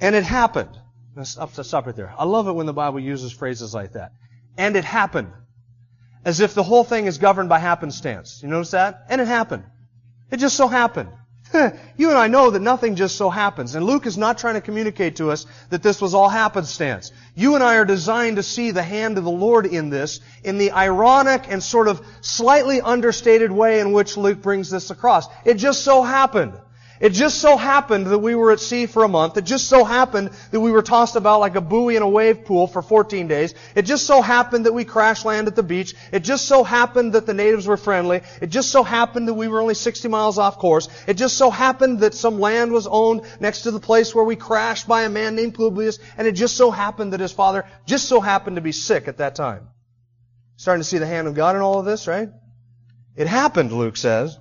And 0.00 0.14
it 0.14 0.24
happened. 0.24 0.76
Let's 1.14 1.38
stop 1.62 1.86
right 1.86 1.94
there. 1.94 2.12
I 2.18 2.24
love 2.24 2.48
it 2.48 2.52
when 2.52 2.66
the 2.66 2.72
Bible 2.72 2.98
uses 2.98 3.30
phrases 3.30 3.72
like 3.72 3.92
that. 3.92 4.12
And 4.58 4.74
it 4.74 4.84
happened. 4.84 5.32
As 6.24 6.40
if 6.40 6.54
the 6.54 6.64
whole 6.64 6.82
thing 6.82 7.06
is 7.06 7.18
governed 7.18 7.48
by 7.48 7.60
happenstance. 7.60 8.40
You 8.42 8.48
notice 8.48 8.72
that? 8.72 9.04
And 9.08 9.20
it 9.20 9.28
happened. 9.28 9.64
It 10.30 10.38
just 10.38 10.56
so 10.56 10.66
happened. 10.66 11.10
you 11.96 12.08
and 12.10 12.18
I 12.18 12.26
know 12.26 12.50
that 12.50 12.60
nothing 12.60 12.96
just 12.96 13.16
so 13.16 13.30
happens. 13.30 13.74
And 13.74 13.86
Luke 13.86 14.06
is 14.06 14.18
not 14.18 14.38
trying 14.38 14.54
to 14.54 14.60
communicate 14.60 15.16
to 15.16 15.30
us 15.30 15.46
that 15.70 15.82
this 15.82 16.00
was 16.00 16.14
all 16.14 16.28
happenstance. 16.28 17.12
You 17.34 17.54
and 17.54 17.62
I 17.62 17.76
are 17.76 17.84
designed 17.84 18.36
to 18.36 18.42
see 18.42 18.70
the 18.70 18.82
hand 18.82 19.18
of 19.18 19.24
the 19.24 19.30
Lord 19.30 19.66
in 19.66 19.90
this, 19.90 20.20
in 20.42 20.58
the 20.58 20.72
ironic 20.72 21.46
and 21.48 21.62
sort 21.62 21.88
of 21.88 22.04
slightly 22.20 22.80
understated 22.80 23.52
way 23.52 23.80
in 23.80 23.92
which 23.92 24.16
Luke 24.16 24.42
brings 24.42 24.70
this 24.70 24.90
across. 24.90 25.26
It 25.44 25.54
just 25.54 25.84
so 25.84 26.02
happened. 26.02 26.54
It 27.04 27.12
just 27.12 27.38
so 27.38 27.58
happened 27.58 28.06
that 28.06 28.20
we 28.20 28.34
were 28.34 28.50
at 28.50 28.60
sea 28.60 28.86
for 28.86 29.04
a 29.04 29.08
month. 29.08 29.36
It 29.36 29.44
just 29.44 29.68
so 29.68 29.84
happened 29.84 30.30
that 30.52 30.60
we 30.60 30.72
were 30.72 30.80
tossed 30.80 31.16
about 31.16 31.40
like 31.40 31.54
a 31.54 31.60
buoy 31.60 31.96
in 31.96 32.02
a 32.02 32.08
wave 32.08 32.46
pool 32.46 32.66
for 32.66 32.80
14 32.80 33.28
days. 33.28 33.52
It 33.74 33.82
just 33.82 34.06
so 34.06 34.22
happened 34.22 34.64
that 34.64 34.72
we 34.72 34.86
crash 34.86 35.22
landed 35.22 35.50
at 35.50 35.54
the 35.54 35.62
beach. 35.62 35.94
It 36.12 36.20
just 36.20 36.46
so 36.46 36.64
happened 36.64 37.12
that 37.12 37.26
the 37.26 37.34
natives 37.34 37.66
were 37.66 37.76
friendly. 37.76 38.22
It 38.40 38.46
just 38.46 38.70
so 38.70 38.82
happened 38.82 39.28
that 39.28 39.34
we 39.34 39.48
were 39.48 39.60
only 39.60 39.74
60 39.74 40.08
miles 40.08 40.38
off 40.38 40.56
course. 40.56 40.88
It 41.06 41.18
just 41.18 41.36
so 41.36 41.50
happened 41.50 42.00
that 42.00 42.14
some 42.14 42.40
land 42.40 42.72
was 42.72 42.86
owned 42.86 43.20
next 43.38 43.64
to 43.64 43.70
the 43.70 43.80
place 43.80 44.14
where 44.14 44.24
we 44.24 44.34
crashed 44.34 44.88
by 44.88 45.02
a 45.02 45.10
man 45.10 45.36
named 45.36 45.56
Publius. 45.56 45.98
And 46.16 46.26
it 46.26 46.32
just 46.32 46.56
so 46.56 46.70
happened 46.70 47.12
that 47.12 47.20
his 47.20 47.32
father 47.32 47.66
just 47.84 48.08
so 48.08 48.18
happened 48.18 48.56
to 48.56 48.62
be 48.62 48.72
sick 48.72 49.08
at 49.08 49.18
that 49.18 49.34
time. 49.34 49.68
Starting 50.56 50.80
to 50.80 50.88
see 50.88 50.96
the 50.96 51.06
hand 51.06 51.28
of 51.28 51.34
God 51.34 51.54
in 51.54 51.60
all 51.60 51.78
of 51.78 51.84
this, 51.84 52.06
right? 52.06 52.30
It 53.14 53.26
happened, 53.26 53.72
Luke 53.72 53.98
says 53.98 54.38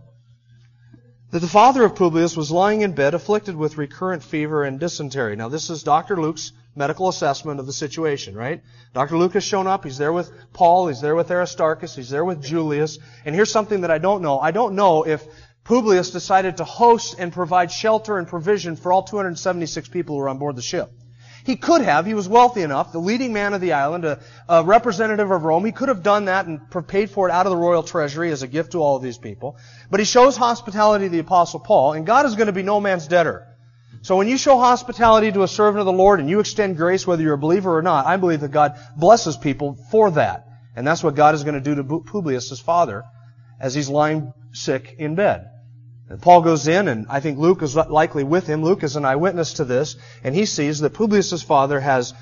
that 1.33 1.39
the 1.39 1.47
father 1.47 1.83
of 1.83 1.95
Publius 1.95 2.37
was 2.37 2.51
lying 2.51 2.81
in 2.81 2.93
bed 2.93 3.15
afflicted 3.15 3.55
with 3.55 3.79
recurrent 3.79 4.21
fever 4.21 4.63
and 4.63 4.79
dysentery. 4.79 5.35
Now 5.35 5.49
this 5.49 5.71
is 5.71 5.81
Dr. 5.81 6.21
Luke's 6.21 6.51
medical 6.75 7.09
assessment 7.09 7.59
of 7.59 7.65
the 7.65 7.73
situation, 7.73 8.35
right? 8.35 8.61
Dr. 8.93 9.17
Luke 9.17 9.33
has 9.33 9.43
shown 9.43 9.65
up. 9.65 9.83
He's 9.83 9.97
there 9.97 10.13
with 10.13 10.31
Paul. 10.53 10.89
He's 10.89 11.01
there 11.01 11.15
with 11.15 11.31
Aristarchus. 11.31 11.95
He's 11.95 12.11
there 12.11 12.23
with 12.23 12.43
Julius. 12.43 12.99
And 13.25 13.33
here's 13.33 13.51
something 13.51 13.81
that 13.81 13.89
I 13.89 13.97
don't 13.97 14.21
know. 14.21 14.39
I 14.39 14.51
don't 14.51 14.75
know 14.75 15.07
if 15.07 15.25
Publius 15.63 16.11
decided 16.11 16.57
to 16.57 16.65
host 16.65 17.15
and 17.17 17.33
provide 17.33 17.71
shelter 17.71 18.19
and 18.19 18.27
provision 18.27 18.75
for 18.75 18.93
all 18.93 19.01
276 19.01 19.89
people 19.89 20.15
who 20.15 20.21
were 20.21 20.29
on 20.29 20.37
board 20.37 20.55
the 20.55 20.61
ship. 20.61 20.91
He 21.45 21.57
could 21.57 21.81
have. 21.81 22.05
He 22.05 22.13
was 22.13 22.29
wealthy 22.29 22.61
enough. 22.61 22.91
The 22.91 22.99
leading 22.99 23.33
man 23.33 23.53
of 23.53 23.59
the 23.59 23.73
island, 23.73 24.05
a, 24.05 24.19
a, 24.47 24.63
representative 24.63 25.29
of 25.29 25.43
Rome. 25.43 25.65
He 25.65 25.73
could 25.73 25.89
have 25.89 26.01
done 26.01 26.25
that 26.25 26.45
and 26.45 26.61
paid 26.87 27.09
for 27.09 27.27
it 27.27 27.31
out 27.31 27.45
of 27.45 27.51
the 27.51 27.57
royal 27.57 27.83
treasury 27.83 28.31
as 28.31 28.43
a 28.43 28.47
gift 28.47 28.71
to 28.71 28.77
all 28.77 28.95
of 28.95 29.03
these 29.03 29.17
people. 29.17 29.57
But 29.91 29.99
he 29.99 30.05
shows 30.05 30.37
hospitality 30.37 31.05
to 31.05 31.11
the 31.11 31.19
apostle 31.19 31.59
Paul, 31.59 31.93
and 31.93 32.05
God 32.05 32.25
is 32.25 32.35
going 32.35 32.47
to 32.47 32.53
be 32.53 32.63
no 32.63 32.79
man's 32.79 33.07
debtor. 33.07 33.47
So 34.03 34.17
when 34.17 34.27
you 34.27 34.37
show 34.37 34.57
hospitality 34.57 35.31
to 35.31 35.43
a 35.43 35.47
servant 35.47 35.79
of 35.79 35.85
the 35.85 35.93
Lord 35.93 36.19
and 36.19 36.29
you 36.29 36.39
extend 36.39 36.77
grace 36.77 37.05
whether 37.07 37.21
you're 37.23 37.35
a 37.35 37.37
believer 37.37 37.77
or 37.77 37.81
not, 37.81 38.05
I 38.05 38.17
believe 38.17 38.41
that 38.41 38.51
God 38.51 38.77
blesses 38.97 39.37
people 39.37 39.77
for 39.91 40.11
that. 40.11 40.45
And 40.75 40.85
that's 40.87 41.03
what 41.03 41.15
God 41.15 41.35
is 41.35 41.43
going 41.43 41.55
to 41.55 41.61
do 41.61 41.75
to 41.75 41.83
Publius, 41.83 42.49
his 42.49 42.59
father, 42.59 43.03
as 43.59 43.73
he's 43.73 43.89
lying 43.89 44.33
sick 44.51 44.95
in 44.97 45.15
bed. 45.15 45.49
Paul 46.21 46.41
goes 46.41 46.67
in, 46.67 46.87
and 46.87 47.07
I 47.09 47.19
think 47.19 47.37
Luke 47.37 47.61
is 47.61 47.75
likely 47.75 48.23
with 48.23 48.47
him. 48.47 48.63
Luke 48.63 48.83
is 48.83 48.95
an 48.95 49.05
eyewitness 49.05 49.53
to 49.53 49.65
this, 49.65 49.95
and 50.23 50.35
he 50.35 50.45
sees 50.45 50.79
that 50.79 50.93
Publius' 50.93 51.41
father 51.41 51.79
has 51.79 52.13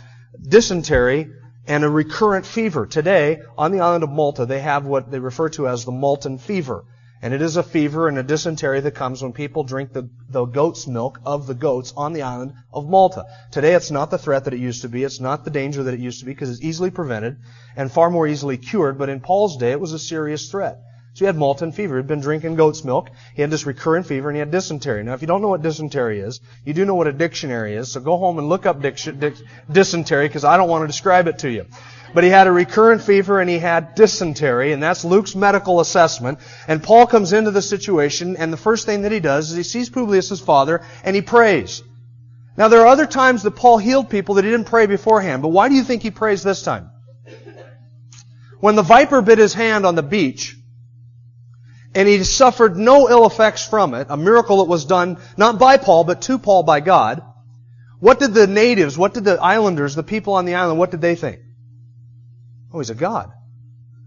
dysentery 0.47 1.29
and 1.67 1.83
a 1.83 1.89
recurrent 1.89 2.45
fever. 2.45 2.85
Today, 2.85 3.41
on 3.57 3.71
the 3.71 3.81
island 3.81 4.03
of 4.03 4.09
Malta, 4.09 4.45
they 4.45 4.61
have 4.61 4.85
what 4.85 5.11
they 5.11 5.19
refer 5.19 5.49
to 5.49 5.67
as 5.67 5.85
the 5.85 5.91
Maltan 5.91 6.39
fever. 6.39 6.85
And 7.23 7.35
it 7.35 7.41
is 7.41 7.55
a 7.55 7.61
fever 7.61 8.07
and 8.07 8.17
a 8.17 8.23
dysentery 8.23 8.79
that 8.79 8.95
comes 8.95 9.21
when 9.21 9.31
people 9.31 9.63
drink 9.63 9.93
the, 9.93 10.09
the 10.29 10.45
goat's 10.45 10.87
milk 10.87 11.19
of 11.23 11.45
the 11.45 11.53
goats 11.53 11.93
on 11.95 12.13
the 12.13 12.23
island 12.23 12.53
of 12.73 12.89
Malta. 12.89 13.25
Today 13.51 13.75
it's 13.75 13.91
not 13.91 14.09
the 14.09 14.17
threat 14.17 14.45
that 14.45 14.55
it 14.55 14.59
used 14.59 14.81
to 14.81 14.89
be. 14.89 15.03
It's 15.03 15.19
not 15.19 15.45
the 15.45 15.51
danger 15.51 15.83
that 15.83 15.93
it 15.93 15.99
used 15.99 16.19
to 16.21 16.25
be 16.25 16.31
because 16.31 16.49
it's 16.49 16.63
easily 16.63 16.89
prevented 16.89 17.37
and 17.75 17.91
far 17.91 18.09
more 18.09 18.25
easily 18.25 18.57
cured. 18.57 18.97
But 18.97 19.09
in 19.09 19.19
Paul's 19.19 19.57
day, 19.57 19.71
it 19.71 19.79
was 19.79 19.93
a 19.93 19.99
serious 19.99 20.49
threat. 20.49 20.79
So 21.13 21.19
he 21.19 21.25
had 21.25 21.35
Maltan 21.35 21.73
fever. 21.73 21.97
He'd 21.97 22.07
been 22.07 22.21
drinking 22.21 22.55
goat's 22.55 22.85
milk. 22.85 23.09
He 23.35 23.41
had 23.41 23.51
this 23.51 23.65
recurrent 23.65 24.05
fever 24.05 24.29
and 24.29 24.35
he 24.35 24.39
had 24.39 24.49
dysentery. 24.49 25.03
Now, 25.03 25.13
if 25.13 25.21
you 25.21 25.27
don't 25.27 25.41
know 25.41 25.49
what 25.49 25.61
dysentery 25.61 26.21
is, 26.21 26.39
you 26.63 26.73
do 26.73 26.85
know 26.85 26.95
what 26.95 27.07
a 27.07 27.11
dictionary 27.11 27.75
is. 27.75 27.91
So 27.91 27.99
go 27.99 28.17
home 28.17 28.39
and 28.39 28.47
look 28.47 28.65
up 28.65 28.81
dysentery 28.81 30.27
because 30.27 30.45
I 30.45 30.55
don't 30.55 30.69
want 30.69 30.83
to 30.83 30.87
describe 30.87 31.27
it 31.27 31.39
to 31.39 31.51
you. 31.51 31.65
But 32.13 32.23
he 32.23 32.29
had 32.29 32.47
a 32.47 32.51
recurrent 32.51 33.01
fever 33.01 33.41
and 33.41 33.49
he 33.49 33.57
had 33.57 33.95
dysentery, 33.95 34.73
and 34.73 34.83
that's 34.83 35.05
Luke's 35.05 35.35
medical 35.35 35.79
assessment. 35.79 36.39
And 36.67 36.83
Paul 36.83 37.07
comes 37.07 37.31
into 37.31 37.51
the 37.51 37.61
situation, 37.61 38.35
and 38.35 38.51
the 38.51 38.57
first 38.57 38.85
thing 38.85 39.03
that 39.03 39.13
he 39.13 39.21
does 39.21 39.51
is 39.51 39.57
he 39.57 39.63
sees 39.63 39.89
Publius' 39.89 40.41
father 40.41 40.81
and 41.03 41.15
he 41.15 41.21
prays. 41.21 41.83
Now, 42.57 42.67
there 42.67 42.81
are 42.81 42.87
other 42.87 43.05
times 43.05 43.43
that 43.43 43.51
Paul 43.51 43.77
healed 43.77 44.09
people 44.09 44.35
that 44.35 44.45
he 44.45 44.51
didn't 44.51 44.67
pray 44.67 44.85
beforehand, 44.85 45.41
but 45.41 45.49
why 45.49 45.69
do 45.69 45.75
you 45.75 45.83
think 45.83 46.03
he 46.03 46.11
prays 46.11 46.43
this 46.43 46.63
time? 46.63 46.89
When 48.59 48.75
the 48.75 48.81
viper 48.81 49.21
bit 49.21 49.39
his 49.39 49.53
hand 49.53 49.85
on 49.85 49.95
the 49.95 50.03
beach, 50.03 50.57
and 51.93 52.07
he 52.07 52.23
suffered 52.23 52.77
no 52.77 53.09
ill 53.09 53.25
effects 53.25 53.67
from 53.67 53.93
it, 53.93 54.07
a 54.09 54.17
miracle 54.17 54.57
that 54.57 54.69
was 54.69 54.85
done 54.85 55.17
not 55.37 55.59
by 55.59 55.77
Paul, 55.77 56.03
but 56.03 56.21
to 56.23 56.39
Paul 56.39 56.63
by 56.63 56.79
God. 56.79 57.23
What 57.99 58.19
did 58.19 58.33
the 58.33 58.47
natives, 58.47 58.97
what 58.97 59.13
did 59.13 59.25
the 59.25 59.41
islanders, 59.41 59.93
the 59.95 60.03
people 60.03 60.33
on 60.33 60.45
the 60.45 60.55
island, 60.55 60.79
what 60.79 60.91
did 60.91 61.01
they 61.01 61.15
think? 61.15 61.39
Oh, 62.73 62.79
he's 62.79 62.89
a 62.89 62.95
God. 62.95 63.31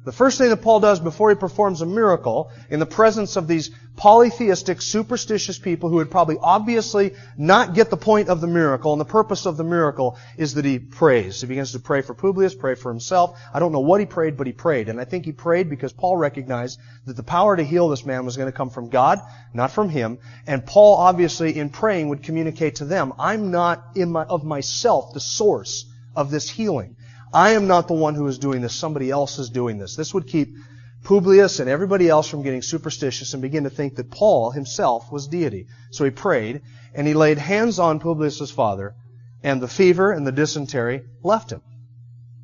The 0.05 0.13
first 0.13 0.37
thing 0.37 0.51
that 0.51 0.61
Paul 0.61 0.81
does 0.81 1.01
before 1.01 1.31
he 1.31 1.35
performs 1.35 1.81
a 1.81 1.87
miracle 1.87 2.51
in 2.69 2.79
the 2.79 2.85
presence 2.85 3.37
of 3.37 3.49
these 3.49 3.71
polytheistic, 3.97 4.83
superstitious 4.83 5.59
people 5.59 5.89
who 5.89 5.97
would 5.97 6.11
probably 6.11 6.37
obviously 6.39 7.15
not 7.39 7.73
get 7.73 7.89
the 7.89 7.97
point 7.97 8.29
of 8.29 8.43
the 8.43 8.47
miracle 8.47 8.93
and 8.93 9.01
the 9.01 9.07
purpose 9.07 9.47
of 9.47 9.57
the 9.57 9.65
miracle 9.65 10.19
is 10.37 10.55
that 10.55 10.65
he 10.67 10.79
prays. 10.79 11.41
He 11.41 11.47
begins 11.47 11.73
to 11.73 11.79
pray 11.79 12.03
for 12.03 12.13
Publius, 12.13 12.55
pray 12.55 12.75
for 12.75 12.91
himself. 12.91 13.41
I 13.53 13.61
don't 13.61 13.73
know 13.73 13.81
what 13.81 13.99
he 13.99 14.05
prayed, 14.05 14.37
but 14.37 14.47
he 14.47 14.53
prayed. 14.53 14.91
And 14.91 15.01
I 15.01 15.05
think 15.05 15.25
he 15.25 15.33
prayed 15.33 15.71
because 15.71 15.95
Paul 15.95 16.19
recognized 16.19 16.79
that 17.07 17.17
the 17.17 17.23
power 17.23 17.57
to 17.57 17.65
heal 17.65 17.89
this 17.89 18.05
man 18.05 18.27
was 18.27 18.37
going 18.37 18.51
to 18.51 18.57
come 18.57 18.69
from 18.69 18.91
God, 18.91 19.21
not 19.55 19.71
from 19.71 19.89
him. 19.89 20.19
And 20.47 20.67
Paul 20.67 20.97
obviously 20.97 21.57
in 21.57 21.71
praying 21.71 22.11
would 22.11 22.23
communicate 22.23 22.77
to 22.77 22.85
them, 22.85 23.15
I'm 23.19 23.51
not 23.51 23.97
my, 23.97 24.25
of 24.25 24.45
myself 24.45 25.15
the 25.15 25.21
source 25.21 25.87
of 26.15 26.31
this 26.31 26.51
healing. 26.51 26.97
I 27.35 27.55
am 27.55 27.67
not 27.67 27.89
the 27.89 27.95
one 27.95 28.15
who 28.15 28.29
is 28.29 28.39
doing 28.39 28.63
this. 28.63 28.75
Somebody 28.75 29.11
else 29.11 29.41
is 29.41 29.51
doing 29.51 29.77
this. 29.77 29.97
This 29.97 30.15
would 30.15 30.29
keep 30.29 30.55
Publius 31.03 31.59
and 31.59 31.69
everybody 31.69 32.09
else 32.09 32.29
from 32.29 32.43
getting 32.43 32.63
superstitious 32.63 33.35
and 33.35 33.43
begin 33.43 33.65
to 33.65 33.71
think 33.71 33.97
that 33.97 34.11
Paul 34.11 34.53
himself 34.53 35.11
was 35.11 35.27
deity. 35.27 35.67
So 35.91 36.05
he 36.05 36.11
prayed 36.11 36.63
and 36.95 37.07
he 37.07 37.13
laid 37.13 37.39
hands 37.39 37.81
on 37.81 37.99
Publius' 37.99 38.53
father 38.53 38.95
and 39.43 39.61
the 39.61 39.69
fever 39.69 40.13
and 40.13 40.25
the 40.25 40.33
dysentery 40.33 41.03
left 41.25 41.51
him 41.51 41.61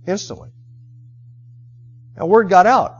instantly. 0.09 0.51
Now 2.17 2.27
word 2.27 2.49
got 2.51 2.67
out, 2.67 2.97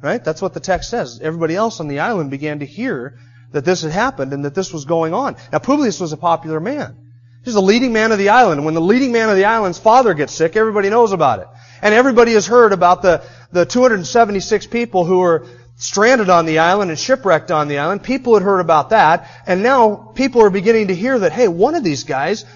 right? 0.00 0.22
That's 0.22 0.40
what 0.40 0.54
the 0.54 0.60
text 0.60 0.88
says. 0.88 1.18
Everybody 1.20 1.56
else 1.56 1.80
on 1.80 1.88
the 1.88 1.98
island 1.98 2.30
began 2.30 2.60
to 2.60 2.66
hear 2.66 3.18
that 3.50 3.64
this 3.64 3.82
had 3.82 3.92
happened 3.92 4.32
and 4.32 4.44
that 4.44 4.54
this 4.54 4.72
was 4.72 4.84
going 4.84 5.12
on. 5.12 5.36
Now 5.52 5.58
Publius 5.58 6.00
was 6.00 6.12
a 6.12 6.16
popular 6.16 6.60
man. 6.60 7.03
He's 7.44 7.54
the 7.54 7.62
leading 7.62 7.92
man 7.92 8.10
of 8.10 8.18
the 8.18 8.30
island. 8.30 8.58
And 8.58 8.64
when 8.64 8.74
the 8.74 8.80
leading 8.80 9.12
man 9.12 9.28
of 9.28 9.36
the 9.36 9.44
island's 9.44 9.78
father 9.78 10.14
gets 10.14 10.32
sick, 10.32 10.56
everybody 10.56 10.88
knows 10.88 11.12
about 11.12 11.40
it. 11.40 11.48
And 11.82 11.94
everybody 11.94 12.32
has 12.32 12.46
heard 12.46 12.72
about 12.72 13.02
the, 13.02 13.22
the 13.52 13.66
276 13.66 14.66
people 14.68 15.04
who 15.04 15.18
were 15.18 15.46
stranded 15.76 16.30
on 16.30 16.46
the 16.46 16.60
island 16.60 16.90
and 16.90 16.98
shipwrecked 16.98 17.50
on 17.50 17.68
the 17.68 17.78
island. 17.78 18.02
People 18.02 18.34
had 18.34 18.42
heard 18.42 18.60
about 18.60 18.90
that. 18.90 19.30
And 19.46 19.62
now 19.62 20.12
people 20.14 20.42
are 20.42 20.50
beginning 20.50 20.88
to 20.88 20.94
hear 20.94 21.18
that, 21.18 21.32
hey, 21.32 21.48
one 21.48 21.74
of 21.74 21.84
these 21.84 22.04
guys 22.04 22.46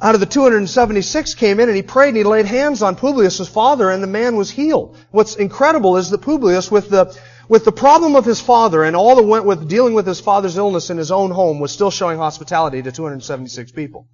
out 0.00 0.14
of 0.14 0.20
the 0.20 0.26
276 0.26 1.34
came 1.34 1.60
in 1.60 1.68
and 1.68 1.76
he 1.76 1.82
prayed 1.82 2.08
and 2.08 2.16
he 2.16 2.24
laid 2.24 2.46
hands 2.46 2.82
on 2.82 2.96
Publius' 2.96 3.48
father 3.48 3.90
and 3.90 4.02
the 4.02 4.08
man 4.08 4.36
was 4.36 4.50
healed. 4.50 4.96
What's 5.10 5.36
incredible 5.36 5.96
is 5.96 6.10
that 6.10 6.22
Publius, 6.22 6.70
with 6.70 6.88
the, 6.88 7.16
with 7.48 7.64
the 7.64 7.72
problem 7.72 8.14
of 8.14 8.24
his 8.24 8.40
father 8.40 8.84
and 8.84 8.94
all 8.94 9.16
that 9.16 9.22
went 9.22 9.46
with 9.46 9.68
dealing 9.68 9.94
with 9.94 10.06
his 10.06 10.20
father's 10.20 10.56
illness 10.56 10.90
in 10.90 10.98
his 10.98 11.10
own 11.10 11.30
home 11.30 11.58
was 11.60 11.72
still 11.72 11.90
showing 11.90 12.18
hospitality 12.18 12.82
to 12.82 12.92
276 12.92 13.72
people. 13.72 14.06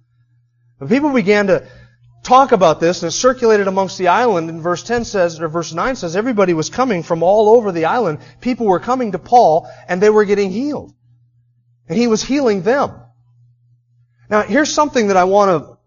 But 0.79 0.89
people 0.89 1.11
began 1.11 1.47
to 1.47 1.67
talk 2.23 2.53
about 2.53 2.79
this 2.79 3.03
and 3.03 3.09
it 3.09 3.11
circulated 3.11 3.67
amongst 3.67 3.97
the 3.97 4.07
island 4.07 4.49
and 4.49 4.61
verse 4.61 4.83
10 4.83 5.05
says, 5.05 5.39
or 5.39 5.49
verse 5.49 5.73
9 5.73 5.95
says, 5.97 6.15
everybody 6.15 6.53
was 6.53 6.69
coming 6.69 7.03
from 7.03 7.23
all 7.23 7.49
over 7.49 7.71
the 7.71 7.85
island. 7.85 8.19
People 8.39 8.67
were 8.67 8.79
coming 8.79 9.11
to 9.11 9.19
Paul 9.19 9.69
and 9.87 10.01
they 10.01 10.09
were 10.09 10.25
getting 10.25 10.49
healed. 10.49 10.93
And 11.87 11.97
he 11.97 12.07
was 12.07 12.23
healing 12.23 12.61
them. 12.61 13.01
Now 14.29 14.43
here's 14.43 14.71
something 14.71 15.07
that 15.07 15.17
I 15.17 15.25
want 15.25 15.79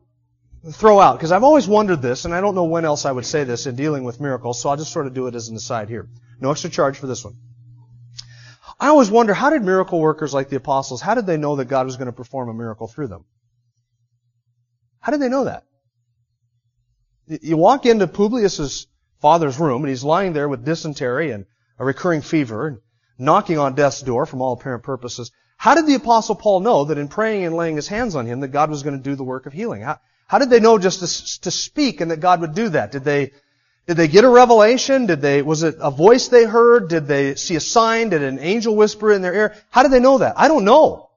to 0.65 0.73
throw 0.73 1.01
out 1.01 1.17
because 1.17 1.33
I've 1.33 1.45
always 1.45 1.67
wondered 1.67 2.03
this 2.03 2.27
and 2.27 2.35
I 2.35 2.43
don't 2.43 2.55
know 2.55 2.65
when 2.65 2.85
else 2.85 3.07
I 3.07 3.13
would 3.13 3.27
say 3.27 3.45
this 3.45 3.67
in 3.67 3.75
dealing 3.75 4.05
with 4.05 4.21
miracles, 4.21 4.61
so 4.61 4.69
I'll 4.69 4.77
just 4.77 4.93
sort 4.93 5.07
of 5.07 5.15
do 5.15 5.29
it 5.29 5.35
as 5.35 5.49
an 5.49 5.57
aside 5.57 5.89
here. 5.89 6.09
No 6.41 6.51
extra 6.51 6.71
charge 6.71 6.99
for 6.99 7.07
this 7.07 7.25
one. 7.25 7.37
I 8.81 8.89
always 8.89 9.11
wonder, 9.11 9.35
how 9.35 9.51
did 9.51 9.63
miracle 9.63 10.01
workers 10.01 10.33
like 10.33 10.49
the 10.49 10.57
apostles, 10.57 11.01
how 11.01 11.15
did 11.15 11.27
they 11.27 11.37
know 11.37 11.57
that 11.57 11.65
God 11.65 11.87
was 11.87 11.97
going 11.97 12.07
to 12.07 12.13
perform 12.13 12.49
a 12.49 12.55
miracle 12.55 12.87
through 12.87 13.09
them? 13.09 13.25
How 15.01 15.11
did 15.11 15.21
they 15.21 15.29
know 15.29 15.45
that? 15.45 15.65
You 17.27 17.57
walk 17.57 17.87
into 17.87 18.07
Publius' 18.07 18.87
father's 19.21 19.59
room 19.59 19.83
and 19.83 19.89
he's 19.89 20.05
lying 20.05 20.33
there 20.33 20.49
with 20.49 20.65
dysentery 20.65 21.33
and 21.33 21.47
a 21.79 21.85
recurring 21.85 22.23
fever 22.23 22.69
and 22.69 22.79
knocking 23.19 23.59
on 23.59 23.75
death's 23.75 24.01
door 24.01 24.27
from 24.27 24.41
all 24.41 24.53
apparent 24.53 24.85
purposes. 24.85 25.33
How 25.57 25.75
did 25.75 25.87
the 25.87 25.95
apostle 25.95 26.37
Paul 26.37 26.61
know 26.61 26.85
that 26.85 26.99
in 26.99 27.09
praying 27.09 27.45
and 27.45 27.57
laying 27.57 27.77
his 27.77 27.89
hands 27.89 28.15
on 28.15 28.27
him 28.27 28.41
that 28.41 28.49
God 28.49 28.71
was 28.71 28.85
going 28.85 28.97
to 28.97 29.03
do 29.03 29.17
the 29.17 29.25
work 29.25 29.47
of 29.47 29.53
healing? 29.53 29.83
How, 29.83 29.99
how 30.29 30.39
did 30.39 30.51
they 30.51 30.61
know 30.61 30.79
just 30.79 31.01
to, 31.01 31.41
to 31.43 31.51
speak 31.51 32.01
and 32.01 32.11
that 32.11 32.21
God 32.21 32.41
would 32.41 32.55
do 32.55 32.69
that? 32.71 32.93
Did 32.93 33.05
they 33.05 33.33
did 33.89 33.97
they 33.97 34.07
get 34.07 34.25
a 34.25 34.29
revelation? 34.29 35.07
Did 35.07 35.23
they, 35.23 35.41
was 35.41 35.63
it 35.63 35.77
a 35.81 35.91
voice 35.91 36.29
they 36.29 36.45
heard? 36.45 36.91
Did 36.91 37.07
they 37.07 37.37
see 37.37 37.57
a 37.57 37.61
sign? 37.61 38.11
Did 38.11 38.23
an 38.23 38.39
angel 38.39 38.77
whisper 38.77 39.11
in 39.11 39.23
their 39.23 39.33
ear? 39.33 39.57
How 39.71 39.83
did 39.83 39.93
they 39.93 39.99
know 39.99 40.19
that? 40.19 40.35
I 40.37 40.47
don't 40.47 40.67
know. 40.67 41.09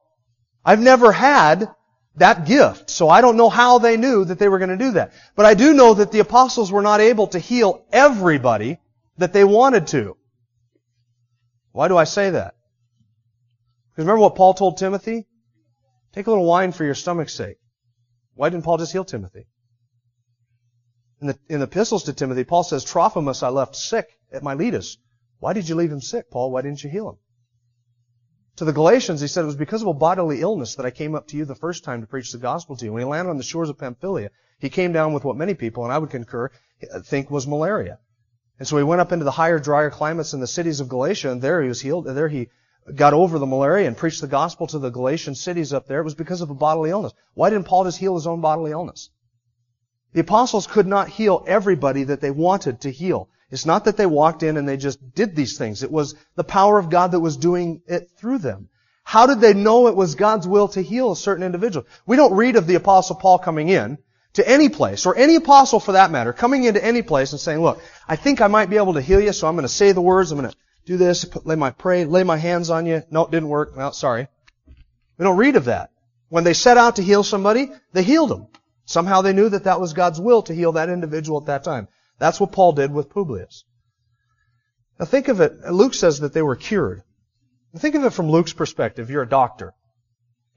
I've 0.63 0.79
never 0.79 1.11
had 1.11 1.69
that 2.15 2.45
gift, 2.45 2.89
so 2.89 3.09
I 3.09 3.19
don't 3.19 3.35
know 3.35 3.49
how 3.49 3.79
they 3.79 3.97
knew 3.97 4.23
that 4.23 4.39
they 4.39 4.47
were 4.47 4.57
going 4.57 4.69
to 4.69 4.77
do 4.77 4.91
that. 4.91 5.11
But 5.35 5.45
I 5.45 5.53
do 5.53 5.73
know 5.73 5.95
that 5.95 6.13
the 6.13 6.19
apostles 6.19 6.71
were 6.71 6.81
not 6.81 7.01
able 7.01 7.27
to 7.27 7.39
heal 7.39 7.83
everybody 7.91 8.79
that 9.17 9.33
they 9.33 9.43
wanted 9.43 9.87
to. 9.87 10.15
Why 11.73 11.89
do 11.89 11.97
I 11.97 12.05
say 12.05 12.29
that? 12.29 12.55
Because 13.89 14.05
remember 14.05 14.21
what 14.21 14.35
Paul 14.35 14.53
told 14.53 14.77
Timothy? 14.77 15.27
Take 16.13 16.27
a 16.27 16.29
little 16.29 16.45
wine 16.45 16.71
for 16.71 16.85
your 16.85 16.95
stomach's 16.95 17.33
sake. 17.33 17.57
Why 18.35 18.47
didn't 18.47 18.63
Paul 18.63 18.77
just 18.77 18.93
heal 18.93 19.03
Timothy? 19.03 19.45
In 21.21 21.27
the, 21.27 21.39
in 21.49 21.59
the 21.59 21.67
epistles 21.67 22.03
to 22.03 22.13
Timothy, 22.13 22.43
Paul 22.43 22.63
says, 22.63 22.83
Trophimus 22.83 23.43
I 23.43 23.49
left 23.49 23.75
sick 23.75 24.07
at 24.31 24.43
Miletus. 24.43 24.97
Why 25.39 25.53
did 25.53 25.69
you 25.69 25.75
leave 25.75 25.91
him 25.91 26.01
sick, 26.01 26.31
Paul? 26.31 26.51
Why 26.51 26.61
didn't 26.61 26.83
you 26.83 26.89
heal 26.89 27.09
him? 27.09 27.17
To 28.57 28.65
the 28.65 28.73
Galatians, 28.73 29.21
he 29.21 29.27
said, 29.27 29.43
it 29.43 29.45
was 29.45 29.55
because 29.55 29.81
of 29.81 29.87
a 29.87 29.93
bodily 29.93 30.41
illness 30.41 30.75
that 30.75 30.85
I 30.85 30.91
came 30.91 31.15
up 31.15 31.27
to 31.27 31.37
you 31.37 31.45
the 31.45 31.55
first 31.55 31.83
time 31.83 32.01
to 32.01 32.07
preach 32.07 32.31
the 32.31 32.37
gospel 32.37 32.75
to 32.75 32.85
you. 32.85 32.93
When 32.93 33.01
he 33.01 33.05
landed 33.05 33.29
on 33.29 33.37
the 33.37 33.43
shores 33.43 33.69
of 33.69 33.77
Pamphylia, 33.77 34.31
he 34.59 34.69
came 34.69 34.91
down 34.93 35.13
with 35.13 35.23
what 35.23 35.37
many 35.37 35.53
people, 35.53 35.83
and 35.83 35.93
I 35.93 35.97
would 35.97 36.09
concur, 36.09 36.51
think 37.05 37.31
was 37.31 37.47
malaria. 37.47 37.99
And 38.59 38.67
so 38.67 38.77
he 38.77 38.83
went 38.83 39.01
up 39.01 39.11
into 39.11 39.25
the 39.25 39.31
higher, 39.31 39.57
drier 39.57 39.89
climates 39.89 40.33
in 40.33 40.39
the 40.39 40.47
cities 40.47 40.79
of 40.79 40.89
Galatia, 40.89 41.31
and 41.31 41.41
there 41.41 41.61
he 41.61 41.67
was 41.67 41.81
healed, 41.81 42.05
there 42.05 42.27
he 42.27 42.49
got 42.95 43.13
over 43.13 43.39
the 43.39 43.45
malaria 43.45 43.87
and 43.87 43.97
preached 43.97 44.21
the 44.21 44.27
gospel 44.27 44.67
to 44.67 44.79
the 44.79 44.89
Galatian 44.89 45.35
cities 45.35 45.71
up 45.71 45.87
there. 45.87 46.01
It 46.01 46.03
was 46.03 46.15
because 46.15 46.41
of 46.41 46.49
a 46.49 46.55
bodily 46.55 46.89
illness. 46.89 47.13
Why 47.33 47.49
didn't 47.49 47.67
Paul 47.67 47.83
just 47.83 47.99
heal 47.99 48.15
his 48.15 48.27
own 48.27 48.41
bodily 48.41 48.71
illness? 48.71 49.09
The 50.13 50.21
apostles 50.21 50.67
could 50.67 50.87
not 50.87 51.09
heal 51.09 51.43
everybody 51.47 52.03
that 52.05 52.21
they 52.21 52.31
wanted 52.31 52.81
to 52.81 52.91
heal. 52.91 53.29
It's 53.49 53.65
not 53.65 53.85
that 53.85 53.97
they 53.97 54.05
walked 54.05 54.43
in 54.43 54.57
and 54.57 54.67
they 54.67 54.77
just 54.77 55.13
did 55.13 55.35
these 55.35 55.57
things. 55.57 55.83
It 55.83 55.91
was 55.91 56.15
the 56.35 56.43
power 56.43 56.79
of 56.79 56.89
God 56.89 57.11
that 57.11 57.19
was 57.19 57.37
doing 57.37 57.81
it 57.87 58.11
through 58.17 58.39
them. 58.39 58.69
How 59.03 59.25
did 59.25 59.41
they 59.41 59.53
know 59.53 59.87
it 59.87 59.95
was 59.95 60.15
God's 60.15 60.47
will 60.47 60.69
to 60.69 60.81
heal 60.81 61.11
a 61.11 61.15
certain 61.17 61.43
individual? 61.43 61.85
We 62.05 62.15
don't 62.15 62.35
read 62.35 62.55
of 62.55 62.67
the 62.67 62.75
apostle 62.75 63.15
Paul 63.15 63.39
coming 63.39 63.69
in 63.69 63.97
to 64.33 64.47
any 64.47 64.69
place, 64.69 65.05
or 65.05 65.17
any 65.17 65.35
apostle 65.35 65.81
for 65.81 65.91
that 65.93 66.11
matter, 66.11 66.31
coming 66.31 66.63
into 66.63 66.81
any 66.81 67.01
place 67.01 67.33
and 67.33 67.41
saying, 67.41 67.61
look, 67.61 67.81
I 68.07 68.15
think 68.15 68.39
I 68.39 68.47
might 68.47 68.69
be 68.69 68.77
able 68.77 68.93
to 68.93 69.01
heal 69.01 69.19
you, 69.19 69.33
so 69.33 69.45
I'm 69.45 69.55
going 69.55 69.63
to 69.63 69.69
say 69.69 69.91
the 69.91 69.99
words, 69.99 70.31
I'm 70.31 70.39
going 70.39 70.49
to 70.49 70.55
do 70.85 70.95
this, 70.95 71.25
lay 71.43 71.55
my 71.55 71.71
pray, 71.71 72.05
lay 72.05 72.23
my 72.23 72.37
hands 72.37 72.69
on 72.69 72.85
you. 72.85 73.03
No, 73.11 73.25
it 73.25 73.31
didn't 73.31 73.49
work. 73.49 73.75
Well, 73.75 73.91
sorry. 73.91 74.29
We 75.17 75.23
don't 75.23 75.35
read 75.35 75.57
of 75.57 75.65
that. 75.65 75.91
When 76.29 76.45
they 76.45 76.53
set 76.53 76.77
out 76.77 76.95
to 76.95 77.03
heal 77.03 77.23
somebody, 77.23 77.71
they 77.91 78.03
healed 78.03 78.29
them. 78.29 78.47
Somehow 78.91 79.21
they 79.21 79.31
knew 79.31 79.47
that 79.47 79.63
that 79.63 79.79
was 79.79 79.93
God's 79.93 80.19
will 80.19 80.41
to 80.43 80.53
heal 80.53 80.73
that 80.73 80.89
individual 80.89 81.39
at 81.39 81.45
that 81.45 81.63
time. 81.63 81.87
That's 82.19 82.39
what 82.41 82.51
Paul 82.51 82.73
did 82.73 82.91
with 82.91 83.09
Publius. 83.09 83.63
Now 84.99 85.05
think 85.05 85.29
of 85.29 85.39
it, 85.39 85.53
Luke 85.71 85.93
says 85.93 86.19
that 86.19 86.33
they 86.33 86.41
were 86.41 86.57
cured. 86.57 87.01
Think 87.77 87.95
of 87.95 88.03
it 88.03 88.11
from 88.11 88.29
Luke's 88.29 88.51
perspective. 88.51 89.09
You're 89.09 89.23
a 89.23 89.29
doctor. 89.29 89.73